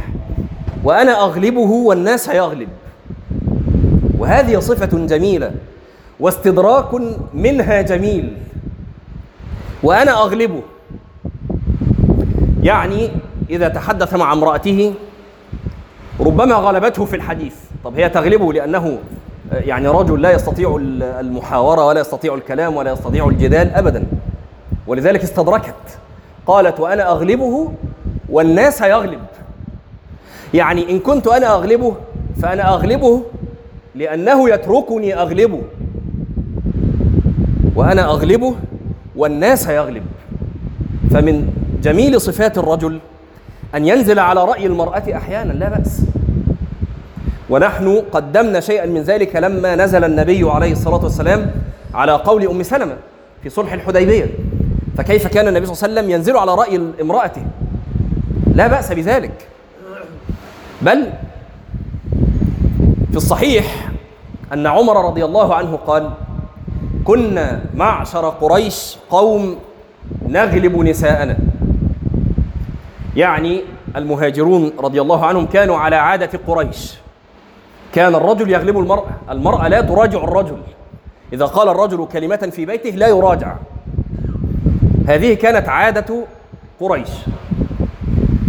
وأنا 0.85 1.21
أغلبه 1.21 1.71
والناس 1.71 2.29
يغلب. 2.29 2.69
وهذه 4.19 4.59
صفة 4.59 5.07
جميلة. 5.07 5.53
واستدراك 6.21 6.89
منها 7.35 7.83
جميل. 7.83 8.37
وأنا 9.83 10.23
أغلبه. 10.23 10.61
يعني 12.63 13.11
إذا 13.51 13.69
تحدث 13.69 14.15
مع 14.15 14.33
امرأته 14.33 14.95
ربما 16.21 16.55
غلبته 16.55 17.05
في 17.05 17.17
الحديث. 17.17 17.55
طب 17.85 17.95
هي 17.97 18.09
تغلبه 18.09 18.53
لأنه 18.53 18.99
يعني 19.53 19.89
رجل 19.89 20.23
لا 20.23 20.33
يستطيع 20.33 20.77
المحاورة 21.21 21.87
ولا 21.87 22.01
يستطيع 22.01 22.35
الكلام 22.35 22.77
ولا 22.77 22.93
يستطيع 22.93 23.29
الجدال 23.29 23.71
أبدا. 23.71 24.07
ولذلك 24.87 25.23
استدركت. 25.23 25.99
قالت 26.47 26.81
وأنا 26.81 27.11
أغلبه 27.11 27.73
والناس 28.31 28.81
يغلب 28.81 29.21
يعني 30.55 30.91
إن 30.91 30.99
كنت 30.99 31.27
أنا 31.27 31.55
أغلبه 31.55 31.95
فأنا 32.43 32.75
أغلبه 32.75 33.23
لأنه 33.95 34.51
يتركني 34.51 35.15
أغلبه. 35.15 35.63
وأنا 37.77 38.05
أغلبه 38.05 38.55
والناس 39.17 39.69
يغلب 39.69 40.03
فمن 41.11 41.53
جميل 41.83 42.21
صفات 42.21 42.59
الرجل 42.59 42.99
أن 43.75 43.87
ينزل 43.87 44.19
على 44.19 44.45
رأي 44.45 44.67
المرأة 44.67 45.03
أحيانا 45.17 45.53
لا 45.53 45.69
بأس. 45.69 46.03
ونحن 47.51 48.03
قدمنا 48.13 48.61
شيئا 48.61 48.87
من 48.87 49.03
ذلك 49.03 49.37
لما 49.37 49.77
نزل 49.77 50.05
النبي 50.05 50.51
عليه 50.51 50.73
الصلاة 50.73 51.03
والسلام 51.05 51.51
على 51.95 52.13
قول 52.13 52.49
أم 52.49 52.63
سلمة 52.63 52.97
في 53.43 53.49
صلح 53.51 53.73
الحديبية. 53.73 54.27
فكيف 54.97 55.27
كان 55.27 55.49
النبي 55.49 55.67
صلى 55.67 55.75
الله 55.75 55.85
عليه 55.85 55.95
وسلم 55.95 56.11
ينزل 56.11 56.37
على 56.37 56.55
رأي 56.55 56.81
امرأته؟ 57.01 57.43
لا 58.59 58.67
بأس 58.67 58.93
بذلك. 58.93 59.49
بل 60.83 61.13
في 63.11 63.17
الصحيح 63.17 63.91
أن 64.53 64.67
عمر 64.67 65.07
رضي 65.07 65.25
الله 65.25 65.55
عنه 65.55 65.77
قال 65.77 66.11
كنا 67.05 67.61
معشر 67.75 68.29
قريش 68.29 68.97
قوم 69.11 69.57
نغلب 70.29 70.77
نساءنا. 70.77 71.37
يعني 73.17 73.63
المهاجرون 73.97 74.73
رضي 74.79 75.01
الله 75.01 75.27
عنهم 75.27 75.47
كانوا 75.47 75.77
على 75.77 75.97
عادة 75.97 76.41
قريش. 76.47 76.95
كان 77.93 78.15
الرجل 78.15 78.51
يغلب 78.51 78.79
المرأة 78.79 79.07
المرأة 79.31 79.69
لا 79.69 79.81
تراجع 79.81 80.25
الرجل. 80.25 80.63
إذا 81.33 81.45
قال 81.45 81.69
الرجل 81.69 82.07
كلمة 82.13 82.51
في 82.53 82.67
بيته 82.67 82.91
لا 82.91 83.09
يراجع. 83.09 83.57
هذه 85.07 85.35
كانت 85.35 85.69
عادة 85.69 86.25
قريش. 86.81 87.09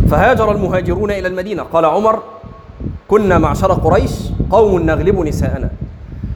فهاجر 0.09 0.51
المهاجرون 0.51 1.11
إلى 1.11 1.27
المدينة. 1.27 1.63
قال 1.63 1.85
عمر 1.85 2.19
كنا 3.07 3.37
معشر 3.37 3.73
قريش 3.73 4.11
قوم 4.51 4.81
نغلب 4.81 5.19
نساءنا. 5.19 5.69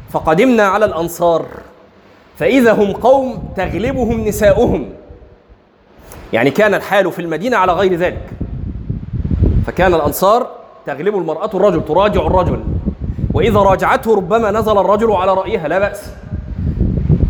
فقدمنا 0.10 0.63
على 0.63 0.86
الأنصار. 0.86 1.46
فإذا 2.38 2.74
هم 2.74 2.92
قوم 2.92 3.44
تغلبهم 3.58 4.27
نساؤهم. 4.27 4.86
يعني 6.34 6.51
كان 6.51 6.74
الحال 6.74 7.12
في 7.12 7.20
المدينة 7.20 7.58
على 7.58 7.74
غير 7.74 7.96
ذلك. 7.96 8.30
فكان 9.65 9.94
الأنصار 9.94 10.48
تغلب 10.86 11.18
المرأة 11.18 11.50
الرجل 11.53 11.86
تراجع 11.86 12.27
الرجل. 12.27 12.63
وإذا 13.34 13.60
راجعته 13.60 14.15
ربما 14.15 14.51
نزل 14.51 14.77
الرجل 14.77 15.12
على 15.12 15.34
رأيها 15.34 15.68
لا 15.68 15.80
بأس. 15.80 16.12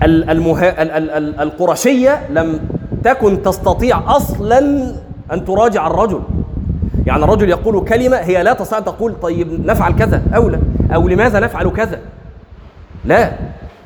المها... 0.04 0.82
ال... 0.82 0.92
ال... 0.92 1.10
ال... 1.10 1.40
القرشية 1.40 2.30
لم 2.30 2.60
تكن 3.04 3.42
تستطيع 3.42 4.16
أصلا 4.16 4.60
أن 5.32 5.46
تراجع 5.46 5.88
الرجل. 5.88 6.22
يعني 7.06 7.24
الرجل 7.24 7.50
يقول 7.50 7.86
كلمة 7.86 8.18
هي 8.18 8.44
لا 8.44 8.54
تستطيع 8.54 8.80
تقول 8.80 9.16
طيب 9.22 9.66
نفعل 9.66 9.96
كذا 9.96 10.24
أو 10.36 10.50
لا؟ 10.50 10.60
أو 10.96 11.08
لماذا 11.08 11.40
نفعل 11.40 11.70
كذا؟ 11.70 12.00
لا 13.06 13.32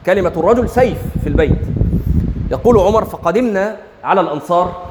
كلمة 0.05 0.33
الرجل 0.37 0.69
سيف 0.69 0.97
في 1.23 1.29
البيت. 1.29 1.59
يقول 2.51 2.79
عمر 2.79 3.05
فقدمنا 3.05 3.75
على 4.03 4.21
الأنصار 4.21 4.81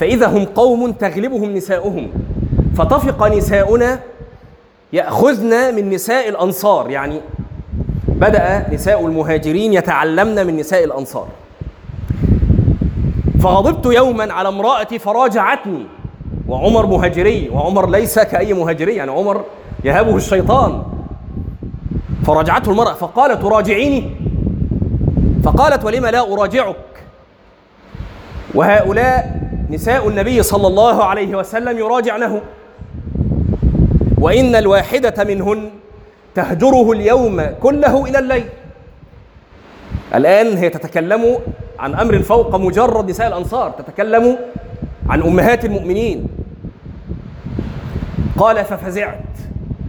فإذا 0.00 0.26
هم 0.26 0.44
قوم 0.44 0.92
تغلبهم 0.92 1.54
نساؤهم 1.54 2.08
فطفق 2.76 3.26
نساؤنا 3.28 4.00
يأخذن 4.92 5.74
من 5.74 5.90
نساء 5.90 6.28
الأنصار. 6.28 6.90
يعني 6.90 7.20
بدأ 8.08 8.66
نساء 8.72 9.06
المهاجرين 9.06 9.72
يتعلمن 9.72 10.46
من 10.46 10.56
نساء 10.56 10.84
الأنصار. 10.84 11.26
فغضبت 13.42 13.86
يوما 13.86 14.32
على 14.32 14.48
امرأتي 14.48 14.98
فراجعتني 14.98 15.86
وعمر 16.50 16.86
مهاجري 16.86 17.48
وعمر 17.48 17.90
ليس 17.90 18.18
كأي 18.18 18.52
مهاجري 18.52 18.94
يعني 18.94 19.10
عمر 19.10 19.44
يهابه 19.84 20.16
الشيطان. 20.16 20.82
فراجعته 22.26 22.70
المرأة 22.70 22.94
فقالت 22.94 23.42
تراجعيني 23.42 24.10
فقالت 25.44 25.84
ولم 25.84 26.06
لا 26.06 26.32
أراجعك؟ 26.32 26.76
وهؤلاء 28.54 29.40
نساء 29.70 30.08
النبي 30.08 30.42
صلى 30.42 30.66
الله 30.66 31.04
عليه 31.04 31.36
وسلم 31.36 31.78
يراجعنه. 31.78 32.40
وإن 34.18 34.54
الواحدة 34.54 35.24
منهن 35.24 35.70
تهجره 36.34 36.92
اليوم 36.92 37.42
كله 37.62 38.06
إلى 38.06 38.18
الليل. 38.18 38.44
الآن 40.14 40.56
هي 40.56 40.68
تتكلم 40.68 41.38
عن 41.78 41.94
أمر 41.94 42.22
فوق 42.22 42.56
مجرد 42.56 43.10
نساء 43.10 43.28
الأنصار 43.28 43.70
تتكلم 43.70 44.38
عن 45.08 45.22
أمهات 45.22 45.64
المؤمنين. 45.64 46.39
قال 48.40 48.64
ففزعت. 48.64 49.24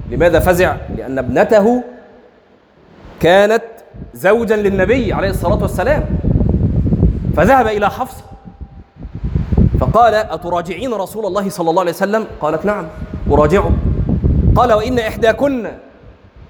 لماذا 0.10 0.40
فزع؟ 0.40 0.76
لأن 0.98 1.18
ابنته 1.18 1.84
كانت 3.20 3.64
زوجا 4.14 4.56
للنبي 4.56 5.14
عليه 5.14 5.30
الصلاة 5.30 5.62
والسلام. 5.62 6.04
فذهب 7.38 7.68
إلى 7.68 7.90
حفصة 7.90 8.24
فقال 9.80 10.14
أتراجعين 10.14 10.94
رسول 10.94 11.26
الله 11.26 11.50
صلى 11.50 11.70
الله 11.70 11.82
عليه 11.82 11.92
وسلم؟ 11.92 12.26
قالت 12.42 12.66
نعم 12.66 12.88
أراجعه. 13.32 13.72
قال 14.56 14.74
وإن 14.74 15.00
إحداكن 15.00 15.68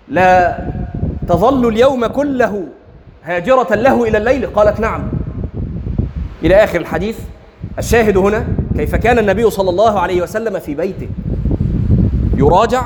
لا 0.07 0.59
تظل 1.27 1.67
اليوم 1.67 2.05
كله 2.05 2.63
هاجرة 3.23 3.75
له 3.75 4.03
إلى 4.03 4.17
الليل؟ 4.17 4.45
قالت 4.45 4.79
نعم. 4.79 5.09
إلى 6.43 6.63
آخر 6.63 6.79
الحديث 6.79 7.19
الشاهد 7.79 8.17
هنا 8.17 8.45
كيف 8.77 8.95
كان 8.95 9.19
النبي 9.19 9.49
صلى 9.49 9.69
الله 9.69 9.99
عليه 9.99 10.21
وسلم 10.21 10.59
في 10.59 10.75
بيته. 10.75 11.07
يراجع 12.37 12.83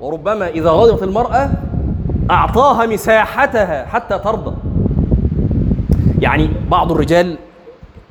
وربما 0.00 0.48
إذا 0.48 0.70
غضبت 0.70 1.02
المرأة 1.02 1.50
أعطاها 2.30 2.86
مساحتها 2.86 3.86
حتى 3.86 4.18
ترضى. 4.18 4.54
يعني 6.20 6.50
بعض 6.70 6.92
الرجال 6.92 7.36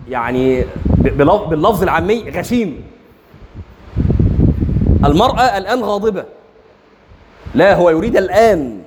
يعني 0.09 0.65
باللفظ 0.97 1.83
العامي 1.83 2.29
غشيم. 2.29 2.81
المرأة 5.05 5.57
الآن 5.57 5.83
غاضبة. 5.83 6.23
لا 7.55 7.75
هو 7.75 7.89
يريد 7.89 8.17
الآن 8.17 8.79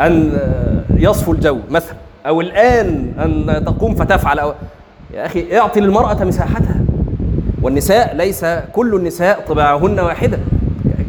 أن 0.00 0.38
يصفو 0.90 1.32
الجو 1.32 1.58
مثلا 1.70 1.96
أو 2.26 2.40
الآن 2.40 3.12
أن 3.18 3.64
تقوم 3.64 3.94
فتفعل 3.94 4.38
أو 4.38 4.54
يا 5.14 5.26
أخي 5.26 5.58
اعطي 5.58 5.80
للمرأة 5.80 6.24
مساحتها. 6.24 6.80
والنساء 7.62 8.16
ليس 8.16 8.44
كل 8.72 8.94
النساء 8.94 9.44
طباعهن 9.48 10.00
واحدة. 10.00 10.38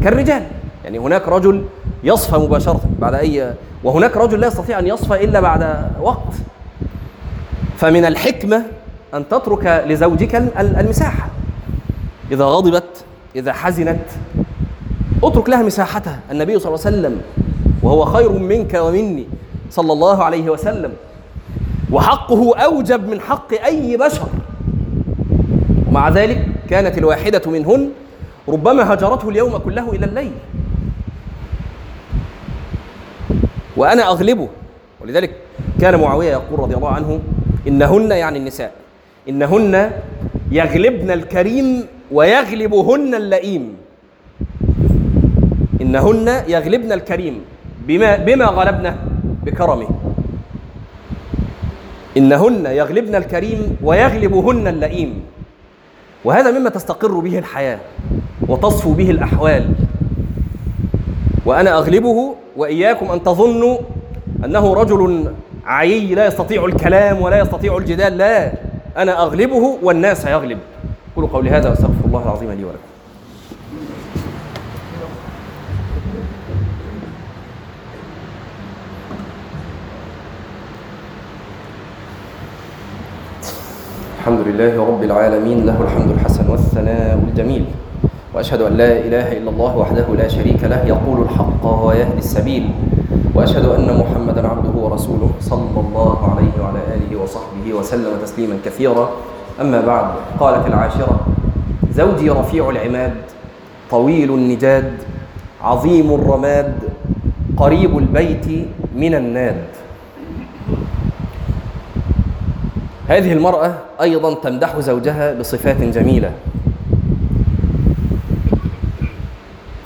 كالرجال. 0.04 0.44
يعني 0.84 1.00
هناك 1.00 1.28
رجل 1.28 1.66
يصفى 2.04 2.38
مباشرة 2.38 2.82
بعد 3.00 3.14
أي 3.14 3.54
وهناك 3.84 4.18
رجل 4.18 4.40
لا 4.40 4.48
يستطيع 4.48 4.80
أن 4.80 4.88
يصفى 4.88 5.24
إلا 5.24 5.40
بعد 5.40 5.92
وقت. 6.02 6.34
فمن 7.78 8.06
الحكمة 8.06 8.64
أن 9.14 9.28
تترك 9.28 9.84
لزوجك 9.88 10.36
المساحة. 10.60 11.30
إذا 12.32 12.46
غضبت 12.46 13.06
إذا 13.36 13.54
حزنت 13.54 14.06
اترك 15.24 15.50
لها 15.50 15.64
مساحتها. 15.64 16.20
النبي 16.32 16.60
صلى 16.60 16.76
الله 16.76 16.86
عليه 16.86 16.98
وسلم 16.98 17.22
وهو 17.84 18.06
خير 18.06 18.32
منك 18.32 18.74
ومني 18.74 19.26
صلى 19.70 19.94
الله 19.94 20.24
عليه 20.24 20.50
وسلم. 20.50 20.92
وحقه 21.92 22.58
أوجب 22.58 23.10
من 23.10 23.22
حق 23.22 23.54
أي 23.66 23.98
بشر. 23.98 24.28
ومع 25.88 26.10
ذلك 26.10 26.48
كانت 26.70 26.98
الواحدة 26.98 27.42
منهن 27.52 27.90
ربما 28.50 28.94
هجرته 28.94 29.30
اليوم 29.30 29.58
كله 29.58 29.92
إلى 29.92 30.06
الليل. 30.06 30.32
وأنا 33.78 34.08
أغلبه 34.08 34.48
ولذلك 35.02 35.32
كان 35.82 36.00
معاوية 36.00 36.32
يقول 36.32 36.60
رضي 36.60 36.76
الله 36.76 36.90
عنه 36.90 37.20
إنهن 37.68 38.12
يعني 38.12 38.38
النساء 38.40 38.72
إنهن 39.30 39.92
يغلبن 40.52 41.12
الكريم 41.12 41.84
ويغلبهن 42.12 43.16
اللئيم. 43.16 43.64
إنهن 45.82 46.28
يغلبن 46.48 46.92
الكريم 46.92 47.42
بما 47.88 48.18
بما 48.18 48.46
غلبنه 48.46 48.98
بكرمه. 49.44 49.90
إنهن 52.18 52.66
يغلبن 52.66 53.16
الكريم 53.16 53.78
ويغلبهن 53.84 54.68
اللئيم. 54.68 55.12
وهذا 56.26 56.52
مما 56.52 56.70
تستقر 56.70 57.20
به 57.20 57.38
الحياة. 57.40 57.80
وتصفو 58.48 58.94
به 58.94 59.12
الأحوال. 59.12 59.70
وأنا 61.46 61.78
أغلبه 61.78 62.36
وإياكم 62.58 63.12
أن 63.12 63.24
تظنوا 63.24 63.78
أنه 64.46 64.74
رجل 64.74 65.32
عيي 65.66 66.16
لا 66.16 66.28
يستطيع 66.28 66.66
الكلام 66.66 67.22
ولا 67.22 67.40
يستطيع 67.40 67.78
الجدال. 67.78 68.18
لا 68.18 68.54
أنا 68.98 69.24
أغلبه 69.24 69.78
والناس 69.84 70.26
يغلب. 70.26 70.58
قولوا 71.16 71.30
قولي 71.30 71.50
هذا 71.50 71.70
واستغفر 71.70 72.06
الله 72.06 72.24
العظيم 72.24 72.52
لي 72.52 72.64
ولكم. 72.64 72.88
الحمد 84.20 84.40
لله 84.48 84.88
رب 84.88 85.04
العالمين 85.04 85.66
له 85.66 85.82
الحمد 85.82 86.12
الحسن 86.12 86.50
والثناء 86.50 87.20
الجميل. 87.28 87.66
وأشهد 88.38 88.62
أن 88.62 88.74
لا 88.78 88.92
إله 89.02 89.42
إلا 89.42 89.50
الله 89.50 89.78
وحده 89.78 90.06
لا 90.14 90.28
شريك 90.28 90.64
له 90.64 90.86
يقول 90.86 91.26
الحق 91.26 91.66
ويهدي 91.66 92.22
السبيل. 92.22 92.70
وأشهد 93.34 93.66
أن 93.66 93.90
محمدا 93.98 94.48
عبده 94.48 94.78
ورسوله 94.78 95.32
صلى 95.42 95.80
الله 95.82 96.18
عليه 96.38 96.54
وعلى 96.62 96.80
آله 96.94 97.22
وصحبه 97.22 97.74
وسلم 97.74 98.22
تسليما 98.22 98.62
كثيرا. 98.66 99.10
أما 99.62 99.82
بعد 99.82 100.06
قالت 100.40 100.68
العاشرة 100.68 101.20
زوجي 101.92 102.30
رفيع 102.30 102.70
العماد 102.70 103.14
طويل 103.90 104.30
النجاد 104.30 104.92
عظيم 105.64 106.14
الرماد 106.14 106.74
قريب 107.58 107.98
البيت 107.98 108.46
من 108.96 109.16
الناد. 109.16 109.66
هذه 113.08 113.34
المرأة 113.34 113.74
أيضا 114.02 114.34
تمدح 114.34 114.80
زوجها 114.80 115.34
بصفات 115.34 115.82
جميلة. 115.82 116.32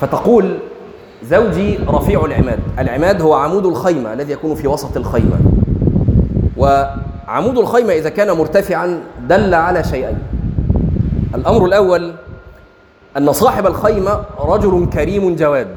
فتقول 0.01 0.57
زوجي 1.23 1.79
رفيع 1.87 2.25
العماد. 2.25 2.59
العماد 2.79 3.21
هو 3.21 3.33
عمود 3.33 3.65
الخيمة 3.65 4.13
الذي 4.13 4.33
يكون 4.33 4.55
في 4.55 4.67
وسط 4.67 4.97
الخيمة. 4.97 5.37
وعمود 6.57 7.57
الخيمة 7.57 7.93
إذا 7.93 8.09
كان 8.09 8.31
مرتفعا 8.31 9.03
دل 9.27 9.53
على 9.53 9.83
شيئين. 9.83 10.17
الأمر 11.35 11.65
الأول 11.65 12.13
أن 13.17 13.31
صاحب 13.31 13.67
الخيمة 13.67 14.23
رجل 14.39 14.89
كريم 14.93 15.35
جواد 15.35 15.75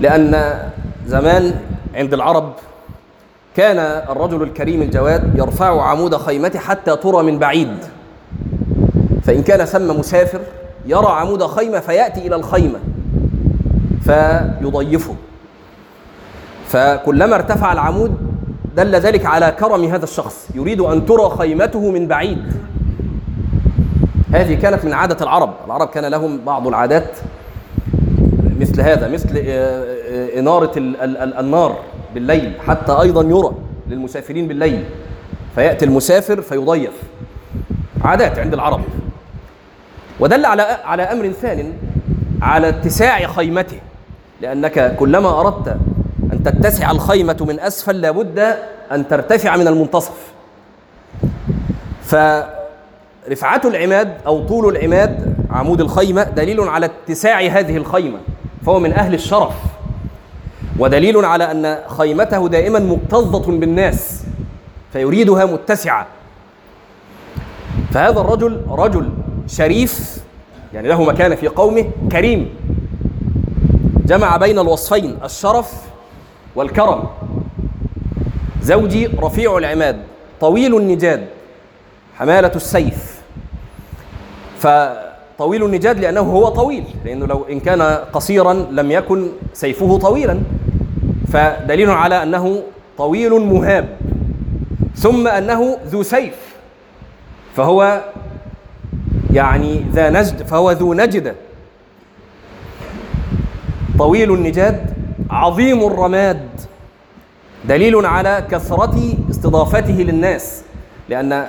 لأن 0.00 0.58
زمان 1.06 1.54
عند 1.94 2.14
العرب 2.14 2.52
كان 3.56 3.78
الرجل 4.10 4.42
الكريم 4.42 4.82
الجواد 4.82 5.38
يرفع 5.38 5.82
عمود 5.82 6.16
خيمته 6.16 6.58
حتى 6.58 6.96
ترى 6.96 7.22
من 7.22 7.38
بعيد. 7.38 7.76
فإن 9.24 9.42
كان 9.42 9.64
ثم 9.64 9.98
مسافر 9.98 10.40
يرى 10.86 11.06
عمود 11.06 11.46
خيمة 11.46 11.80
فيأتي 11.80 12.26
إلى 12.26 12.36
الخيمة. 12.36 12.78
فيضيفه. 14.04 15.14
فكلما 16.68 17.34
ارتفع 17.34 17.72
العمود 17.72 18.16
دل 18.76 18.94
ذلك 18.94 19.26
على 19.26 19.56
كرم 19.60 19.84
هذا 19.84 20.04
الشخص. 20.04 20.48
يريد 20.54 20.80
أن 20.80 21.06
ترى 21.06 21.30
خيمته 21.38 21.90
من 21.90 22.08
بعيد. 22.08 22.52
هذه 24.32 24.54
كانت 24.54 24.84
من 24.84 24.92
عادة 24.92 25.16
العرب. 25.24 25.54
العرب 25.66 25.88
كان 25.88 26.04
لهم 26.04 26.40
بعض 26.44 26.66
العادات 26.66 27.10
مثل 28.60 28.80
هذا 28.80 29.08
مثل 29.08 29.36
إنارة 30.38 30.72
النار 31.38 31.78
بالليل 32.14 32.52
حتى 32.66 32.92
أيضا 32.92 33.22
يرى 33.22 33.52
للمسافرين 33.88 34.48
بالليل. 34.48 34.84
فيأتي 35.54 35.84
المسافر 35.84 36.40
فيضيف. 36.42 36.92
عادات 38.04 38.38
عند 38.38 38.54
العرب. 38.54 38.80
ودل 40.20 40.44
على 40.44 40.62
على 40.62 41.02
أمر 41.02 41.28
ثان 41.28 41.72
على 42.42 42.68
اتساع 42.68 43.26
خيمته. 43.26 43.78
لأنك 44.44 44.96
كلما 44.96 45.40
أردت 45.40 45.76
أن 46.32 46.42
تتسع 46.42 46.90
الخيمة 46.90 47.36
من 47.40 47.60
أسفل 47.60 48.00
لابد 48.00 48.56
أن 48.92 49.08
ترتفع 49.08 49.56
من 49.56 49.68
المنتصف. 49.68 50.32
فرفعة 52.02 53.60
العماد 53.64 54.14
أو 54.26 54.46
طول 54.46 54.76
العماد 54.76 55.34
عمود 55.50 55.80
الخيمة 55.80 56.22
دليل 56.22 56.60
على 56.60 56.86
اتساع 56.86 57.40
هذه 57.40 57.76
الخيمة 57.76 58.18
فهو 58.66 58.78
من 58.78 58.92
أهل 58.92 59.14
الشرف. 59.14 59.54
ودليل 60.78 61.24
على 61.24 61.50
أن 61.50 61.78
خيمته 61.88 62.48
دائما 62.48 62.78
مكتظة 62.78 63.58
بالناس 63.58 64.22
فيريدها 64.92 65.44
متسعة. 65.44 66.06
فهذا 67.90 68.20
الرجل 68.20 68.60
رجل 68.68 69.08
شريف 69.46 70.18
يعني 70.74 70.88
له 70.88 71.02
مكانة 71.02 71.34
في 71.34 71.48
قومه 71.48 71.90
كريم. 72.12 72.50
جمع 74.06 74.36
بين 74.36 74.58
الوصفين 74.58 75.18
الشرف 75.24 75.72
والكرم. 76.56 77.04
زوجي 78.62 79.06
رفيع 79.06 79.58
العماد 79.58 79.96
طويل 80.40 80.76
النجاد 80.76 81.26
حمالة 82.18 82.52
السيف. 82.56 83.22
فطويل 84.58 85.64
النجاد 85.64 85.98
لأنه 85.98 86.20
هو 86.20 86.48
طويل 86.48 86.84
لأنه 87.04 87.26
لو 87.26 87.44
إن 87.50 87.60
كان 87.60 87.82
قصيرا 88.12 88.52
لم 88.52 88.90
يكن 88.90 89.28
سيفه 89.52 89.98
طويلا. 89.98 90.40
فدليل 91.32 91.90
على 91.90 92.22
أنه 92.22 92.62
طويل 92.98 93.32
مهاب 93.32 93.88
ثم 94.96 95.28
أنه 95.28 95.78
ذو 95.86 96.02
سيف. 96.02 96.54
فهو 97.56 98.00
يعني 99.32 99.84
ذا 99.92 100.10
نجد 100.10 100.42
فهو 100.42 100.70
ذو 100.70 100.94
نجدة. 100.94 101.34
طويل 103.98 104.34
النجاد 104.34 104.86
عظيم 105.30 105.86
الرماد. 105.86 106.40
دليل 107.64 108.06
على 108.06 108.44
كثرة 108.50 109.14
استضافته 109.30 109.94
للناس 109.94 110.62
لأن 111.08 111.46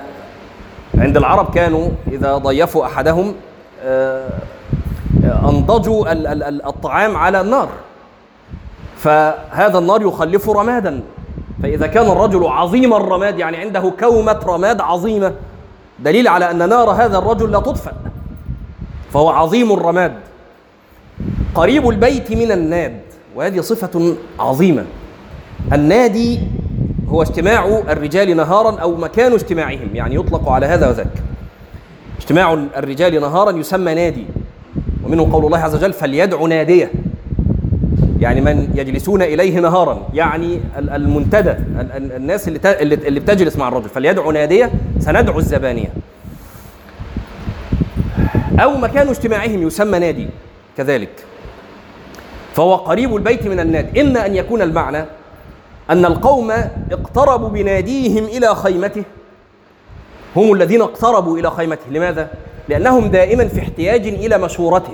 عند 0.98 1.16
العرب 1.16 1.54
كانوا 1.54 1.88
إذا 2.12 2.36
ضيفوا 2.36 2.86
أحدهم 2.86 3.34
أنضجوا 5.24 6.12
الطعام 6.68 7.16
على 7.16 7.40
النار. 7.40 7.68
فهذا 8.96 9.78
النار 9.78 10.02
يخلف 10.02 10.50
رمادا. 10.50 11.00
فإذا 11.62 11.86
كان 11.86 12.06
الرجل 12.10 12.46
عظيم 12.46 12.94
الرماد 12.94 13.38
يعني 13.38 13.56
عنده 13.56 13.92
كومة 14.00 14.40
رماد 14.46 14.80
عظيمة 14.80 15.32
دليل 15.98 16.28
على 16.28 16.50
أن 16.50 16.68
نار 16.68 16.90
هذا 16.90 17.18
الرجل 17.18 17.52
لا 17.52 17.60
تطفأ 17.60 17.92
فهو 19.12 19.28
عظيم 19.28 19.72
الرماد. 19.72 20.12
قريب 21.56 21.88
البيت 21.88 22.32
من 22.32 22.52
الناد 22.52 23.00
وهذه 23.36 23.60
صفة 23.60 24.16
عظيمة. 24.38 24.84
النادي 25.72 26.40
هو 27.08 27.22
اجتماع 27.22 27.82
الرجال 27.88 28.36
نهارا 28.36 28.80
أو 28.80 28.96
مكان 28.96 29.32
اجتماعهم 29.32 29.88
يعني 29.94 30.14
يطلق 30.14 30.48
على 30.48 30.66
هذا 30.66 30.88
وذاك. 30.88 31.12
اجتماع 32.18 32.52
الرجال 32.52 33.20
نهارا 33.20 33.50
يسمى 33.50 33.94
نادي 33.94 34.24
ومنه 35.04 35.32
قول 35.32 35.46
الله 35.46 35.58
عز 35.58 35.74
وجل 35.74 35.92
فليدع 35.92 36.46
نادية. 36.46 36.90
يعني 38.20 38.40
من 38.40 38.68
يجلسون 38.74 39.22
إليه 39.22 39.60
نهارا 39.60 40.08
يعني 40.14 40.60
المنتدى 40.78 41.54
الناس 42.16 42.48
اللي 42.48 42.60
اللي 42.94 43.20
بتجلس 43.20 43.56
مع 43.56 43.68
الرجل. 43.68 43.88
فليدعو 43.88 44.30
نادية 44.30 44.70
سندعو 44.98 45.38
الزبانية. 45.38 45.88
أو 48.60 48.76
مكان 48.76 49.08
اجتماعهم 49.08 49.66
يسمى 49.66 49.98
نادي 49.98 50.28
كذلك. 50.76 51.10
فهو 52.56 52.74
قريب 52.74 53.16
البيت 53.16 53.46
من 53.46 53.60
النادي 53.60 54.00
إما 54.00 54.26
أن 54.26 54.34
يكون 54.34 54.62
المعنى 54.62 55.04
أن 55.90 56.04
القوم 56.04 56.50
اقتربوا 56.92 57.48
بناديهم 57.48 58.24
إلى 58.24 58.54
خيمته. 58.54 59.02
هم 60.36 60.52
الذين 60.52 60.82
اقتربوا 60.82 61.38
إلى 61.38 61.50
خيمته. 61.50 61.90
لماذا؟ 61.90 62.28
لأنهم 62.68 63.06
دائما 63.06 63.48
في 63.48 63.60
احتياج 63.60 64.06
إلى 64.06 64.38
مشورته. 64.38 64.92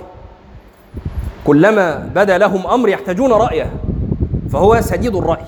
كلما 1.47 2.09
بدا 2.15 2.37
لهم 2.37 2.67
أمر 2.67 2.89
يحتاجون 2.89 3.31
رأيه 3.31 3.73
فهو 4.51 4.81
سديد 4.81 5.15
الرأي. 5.15 5.45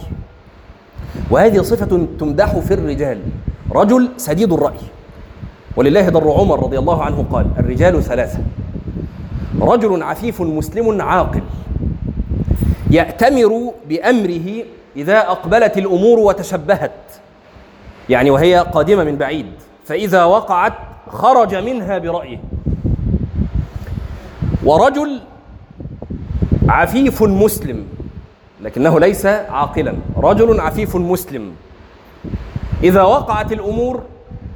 وهذه 1.32 1.62
صفة 1.62 2.08
تمدح 2.20 2.60
في 2.60 2.74
الرجال. 2.74 3.20
رجل 3.72 4.10
سديد 4.18 4.54
الرأي. 4.54 4.86
ولله 5.76 6.10
در 6.10 6.32
عمر 6.32 6.64
رضي 6.64 6.80
الله 6.80 7.04
عنه 7.04 7.26
قال 7.32 7.46
الرجال 7.60 8.04
ثلاثة. 8.04 8.40
رجل 9.62 10.04
عفيف 10.04 10.42
مسلم 10.42 11.02
عاقل. 11.02 11.42
يأتمر 12.96 13.74
بأمره 13.90 14.64
إذا 14.96 15.18
أقبلت 15.18 15.78
الأمور 15.78 16.20
وتشبهت. 16.20 16.92
يعني 18.10 18.32
وهي 18.32 18.66
قادمة 18.74 19.04
من 19.04 19.16
بعيد. 19.16 19.52
فإذا 19.86 20.24
وقعت 20.24 20.74
خرج 21.10 21.56
منها 21.56 21.98
برأيه. 21.98 22.38
ورجل 24.64 25.20
عفيف 26.70 27.24
مسلم 27.24 27.86
لكنه 28.62 29.00
ليس 29.00 29.26
عاقلا. 29.26 29.94
رجل 30.18 30.60
عفيف 30.60 30.96
مسلم. 30.96 31.56
إذا 32.84 33.02
وقعت 33.02 33.52
الأمور 33.52 34.02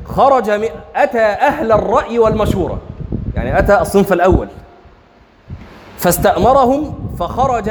خرج. 0.06 0.49
أتى 0.95 1.19
أهل 1.19 1.71
الرأي 1.71 2.19
والمشورة. 2.19 2.80
يعني 3.36 3.60
أتى 3.60 3.82
الصنف 3.82 4.13
الأول. 4.13 4.47
فاستأمرهم 6.00 7.10
فخرج 7.20 7.70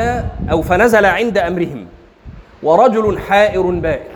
أو 0.51 0.63
فنزل 0.63 1.07
عند 1.07 1.39
أمرهم. 1.39 1.87
ورجل 2.63 3.19
حائر 3.19 3.63
بائر. 3.63 4.13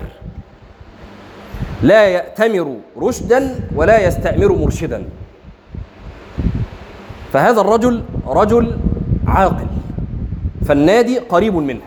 لا 1.83 2.05
يأتمر 2.05 2.77
رشدا 2.99 3.69
ولا 3.75 4.07
يستأمر 4.07 4.53
مرشدا. 4.53 5.05
فهذا 7.33 7.61
الرجل 7.61 8.03
رجل 8.27 8.77
عاقل. 9.27 9.67
فالنادي 10.67 11.19
قريب 11.19 11.55
منه. 11.55 11.81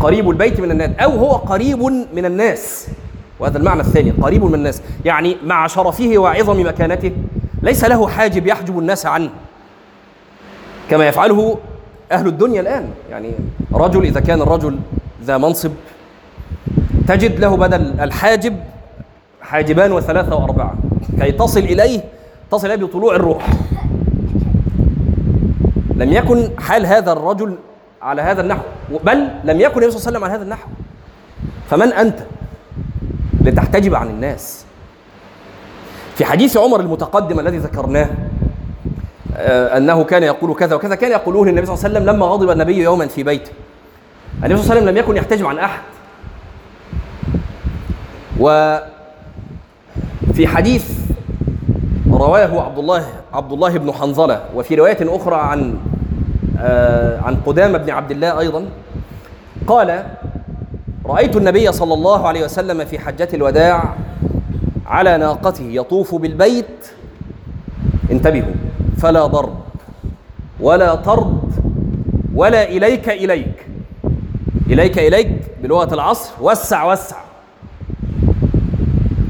قريب 0.00 0.30
البيت 0.30 0.60
من 0.60 0.70
النادي 0.70 1.04
أو 1.04 1.10
هو 1.10 1.32
قريب 1.32 1.82
من 2.14 2.24
الناس. 2.24 2.88
وهذا 3.40 3.58
المعنى 3.58 3.80
الثاني 3.80 4.10
قريب 4.10 4.44
من 4.44 4.54
الناس. 4.54 4.82
يعني 5.04 5.36
مع 5.44 5.66
شرفه 5.66 6.12
وعظم 6.18 6.66
مكانته. 6.66 7.12
ليس 7.62 7.84
له 7.84 8.08
حاجب 8.08 8.46
يحجب 8.46 8.78
الناس 8.78 9.06
عنه. 9.06 9.30
كما 10.90 11.08
يفعله 11.08 11.58
أهل 12.12 12.26
الدنيا 12.26 12.60
الآن. 12.60 12.88
يعني 13.10 13.32
رجل 13.72 14.02
إذا 14.04 14.20
كان 14.20 14.42
الرجل 14.42 14.78
ذا 15.24 15.38
منصب 15.38 15.72
تجد 17.08 17.40
له 17.40 17.56
بدل 17.56 18.00
الحاجب 18.00 18.56
حاجبان 19.42 19.92
وثلاثة 19.92 20.36
وأربعة. 20.36 20.74
كي 21.20 21.32
تصل 21.32 21.60
إليه 21.60 22.00
تصل 22.50 22.66
إليه 22.66 22.86
بطلوع 22.86 23.16
الروح. 23.16 23.46
لم 25.96 26.12
يكن 26.12 26.50
حال 26.58 26.86
هذا 26.86 27.12
الرجل 27.12 27.54
على 28.02 28.22
هذا 28.22 28.40
النحو 28.40 28.62
بل 29.04 29.28
لم 29.44 29.60
يكن 29.60 29.82
النبي 29.82 29.90
صلى 29.90 29.98
الله 29.98 30.06
عليه 30.06 30.08
وسلم 30.08 30.24
على 30.24 30.32
هذا 30.32 30.42
النحو. 30.42 30.68
فمن 31.70 31.92
أنت 31.92 32.18
لتحتجب 33.40 33.94
عن 33.94 34.08
الناس؟ 34.10 34.64
في 36.14 36.24
حديث 36.24 36.56
عمر 36.56 36.80
المتقدم 36.80 37.40
الذي 37.40 37.58
ذكرناه 37.58 38.08
آه، 39.38 39.76
أنه 39.76 40.04
كان 40.04 40.22
يقول 40.22 40.54
كذا 40.54 40.76
وكذا. 40.76 40.94
كان 40.94 41.10
يقوله 41.10 41.42
النبي 41.42 41.66
صلى 41.66 41.74
الله 41.74 41.84
عليه 41.84 41.94
وسلم 41.94 42.16
لما 42.16 42.26
غضب 42.26 42.50
النبي 42.50 42.82
يوما 42.82 43.06
في 43.06 43.22
بيته 43.22 43.50
النبي 44.44 44.56
صلى 44.56 44.62
الله 44.62 44.70
عليه 44.70 44.80
وسلم 44.80 44.88
لم 44.88 44.96
يكن 44.96 45.16
يحتجب 45.16 45.46
عن 45.46 45.58
أحد. 45.58 45.80
وفي 48.40 48.86
حديث 50.46 50.90
رواه 52.10 52.64
عبد 52.64 52.78
الله 52.78 53.04
عبد 53.32 53.52
الله 53.52 53.78
بن 53.78 53.92
حنظلة. 53.92 54.42
وفي 54.54 54.74
رواية 54.74 55.16
أخرى 55.16 55.36
عن 55.36 55.74
آه، 56.60 57.20
عن 57.20 57.36
قدامة 57.46 57.78
بن 57.78 57.90
عبد 57.90 58.10
الله 58.10 58.40
أيضا. 58.40 58.64
قال 59.66 60.04
رأيت 61.06 61.36
النبي 61.36 61.72
صلى 61.72 61.94
الله 61.94 62.28
عليه 62.28 62.44
وسلم 62.44 62.84
في 62.84 62.98
حجة 62.98 63.28
الوداع 63.34 63.94
على 64.86 65.18
ناقته 65.18 65.64
يطوف 65.64 66.14
بالبيت. 66.14 66.90
انتبهوا. 68.10 68.54
فلا 68.98 69.26
ضرب 69.26 69.58
ولا 70.60 70.94
طرد 70.94 71.40
ولا 72.34 72.68
إليك 72.68 73.08
إليك. 73.08 73.66
إليك 74.66 74.98
إليك 74.98 75.30
بلغة 75.62 75.94
العصر 75.94 76.32
وسع 76.40 76.92
وسع. 76.92 77.16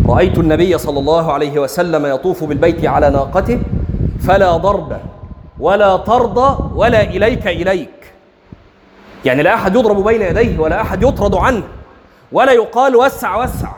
رأيت 0.06 0.38
النبي 0.38 0.78
صلى 0.78 0.98
الله 0.98 1.32
عليه 1.32 1.58
وسلم 1.58 2.06
يطوف 2.06 2.44
بالبيت 2.44 2.84
على 2.86 3.10
ناقته 3.10 3.60
فلا 4.20 4.56
ضرب 4.56 5.00
ولا 5.60 5.96
طرد 5.96 6.38
ولا 6.74 7.02
إليك 7.02 7.46
إليك. 7.46 8.12
يعني 9.24 9.42
لا 9.42 9.54
أحد 9.54 9.76
يضرب 9.76 10.04
بين 10.04 10.22
يديه 10.22 10.58
ولا 10.58 10.80
أحد 10.80 11.02
يطرد 11.02 11.34
عنه 11.34 11.62
ولا 12.32 12.52
يقال 12.52 12.96
وسع 12.96 13.42
وسع. 13.42 13.72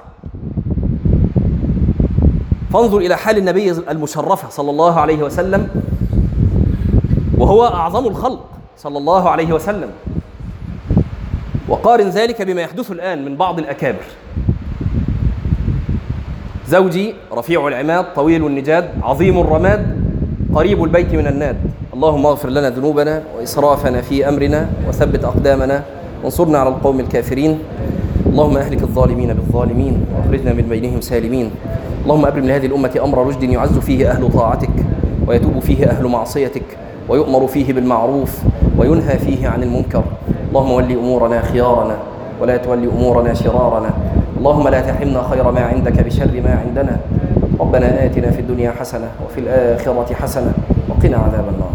فانظر 2.73 2.99
إلى 2.99 3.17
حال 3.17 3.39
النبي 3.39 3.71
المشرفة 3.71 4.49
صلى 4.49 4.71
الله 4.71 5.01
عليه 5.01 5.23
وسلم 5.23 5.69
وهو 7.39 7.65
أعظم 7.67 8.07
الخلق 8.07 8.45
صلى 8.77 8.99
الله 8.99 9.31
عليه 9.31 9.53
وسلم. 9.53 9.89
وقارن 11.69 12.09
ذلك 12.09 12.43
بما 12.43 12.61
يحدث 12.63 12.91
الآن 12.91 13.25
من 13.25 13.37
بعض 13.37 13.59
الأكابر. 13.59 14.05
زوجي 16.69 17.15
رفيع 17.33 17.69
العماد 17.69 18.05
طويل 18.15 18.47
النجاد 18.47 18.91
عظيم 19.03 19.41
الرماد 19.41 20.01
قريب 20.55 20.85
البيت 20.85 21.15
من 21.15 21.27
الناد. 21.27 21.57
اللهم 21.95 22.27
اغفر 22.27 22.49
لنا 22.49 22.71
ذنوبنا 22.71 23.23
وإسرافنا 23.37 24.01
في 24.01 24.29
أمرنا 24.29 24.71
وثبت 24.89 25.25
أقدامنا 25.25 25.85
وانصرنا 26.23 26.59
على 26.59 26.69
القوم 26.69 27.01
الكافرين. 27.01 27.59
اللهم 28.27 28.57
أهلك 28.57 28.83
الظالمين 28.83 29.35
بالظالمين 29.35 30.07
وأخرجنا 30.15 30.53
من 30.53 30.63
بينهم 30.63 31.01
سالمين. 31.01 31.51
اللهم 32.05 32.27
أبرم 32.27 32.45
لهذه 32.45 32.67
الأمة 32.67 33.01
أمر 33.05 33.27
رشد 33.27 33.43
يعز 33.43 33.79
فيه 33.79 34.11
أهل 34.11 34.33
طاعتك 34.33 34.71
ويتوب 35.27 35.59
فيه 35.59 35.87
أهل 35.87 36.07
معصيتك 36.07 36.63
ويؤمر 37.09 37.47
فيه 37.47 37.73
بالمعروف 37.73 38.39
وينهى 38.79 39.19
فيه 39.19 39.49
عن 39.49 39.63
المنكر. 39.63 40.03
اللهم 40.49 40.71
ول 40.71 40.93
أمورنا 40.93 41.43
خيارنا 41.43 41.97
ولا 42.41 42.57
تولي 42.57 42.89
أمورنا 42.89 43.35
شرارنا. 43.35 43.91
اللهم 44.39 44.69
لا 44.69 44.81
تحرمنا 44.81 45.23
خير 45.23 45.51
ما 45.51 45.61
عندك 45.61 46.05
بشر 46.05 46.41
ما 46.45 46.59
عندنا. 46.67 46.97
ربنا 47.61 48.05
آتنا 48.05 48.31
في 48.31 48.41
الدنيا 48.41 48.71
حسنة 48.71 49.09
وفي 49.27 49.41
الآخرة 49.41 50.15
حسنة 50.15 50.53
وقنا 50.89 51.17
عذاب 51.17 51.45
النار. 51.55 51.70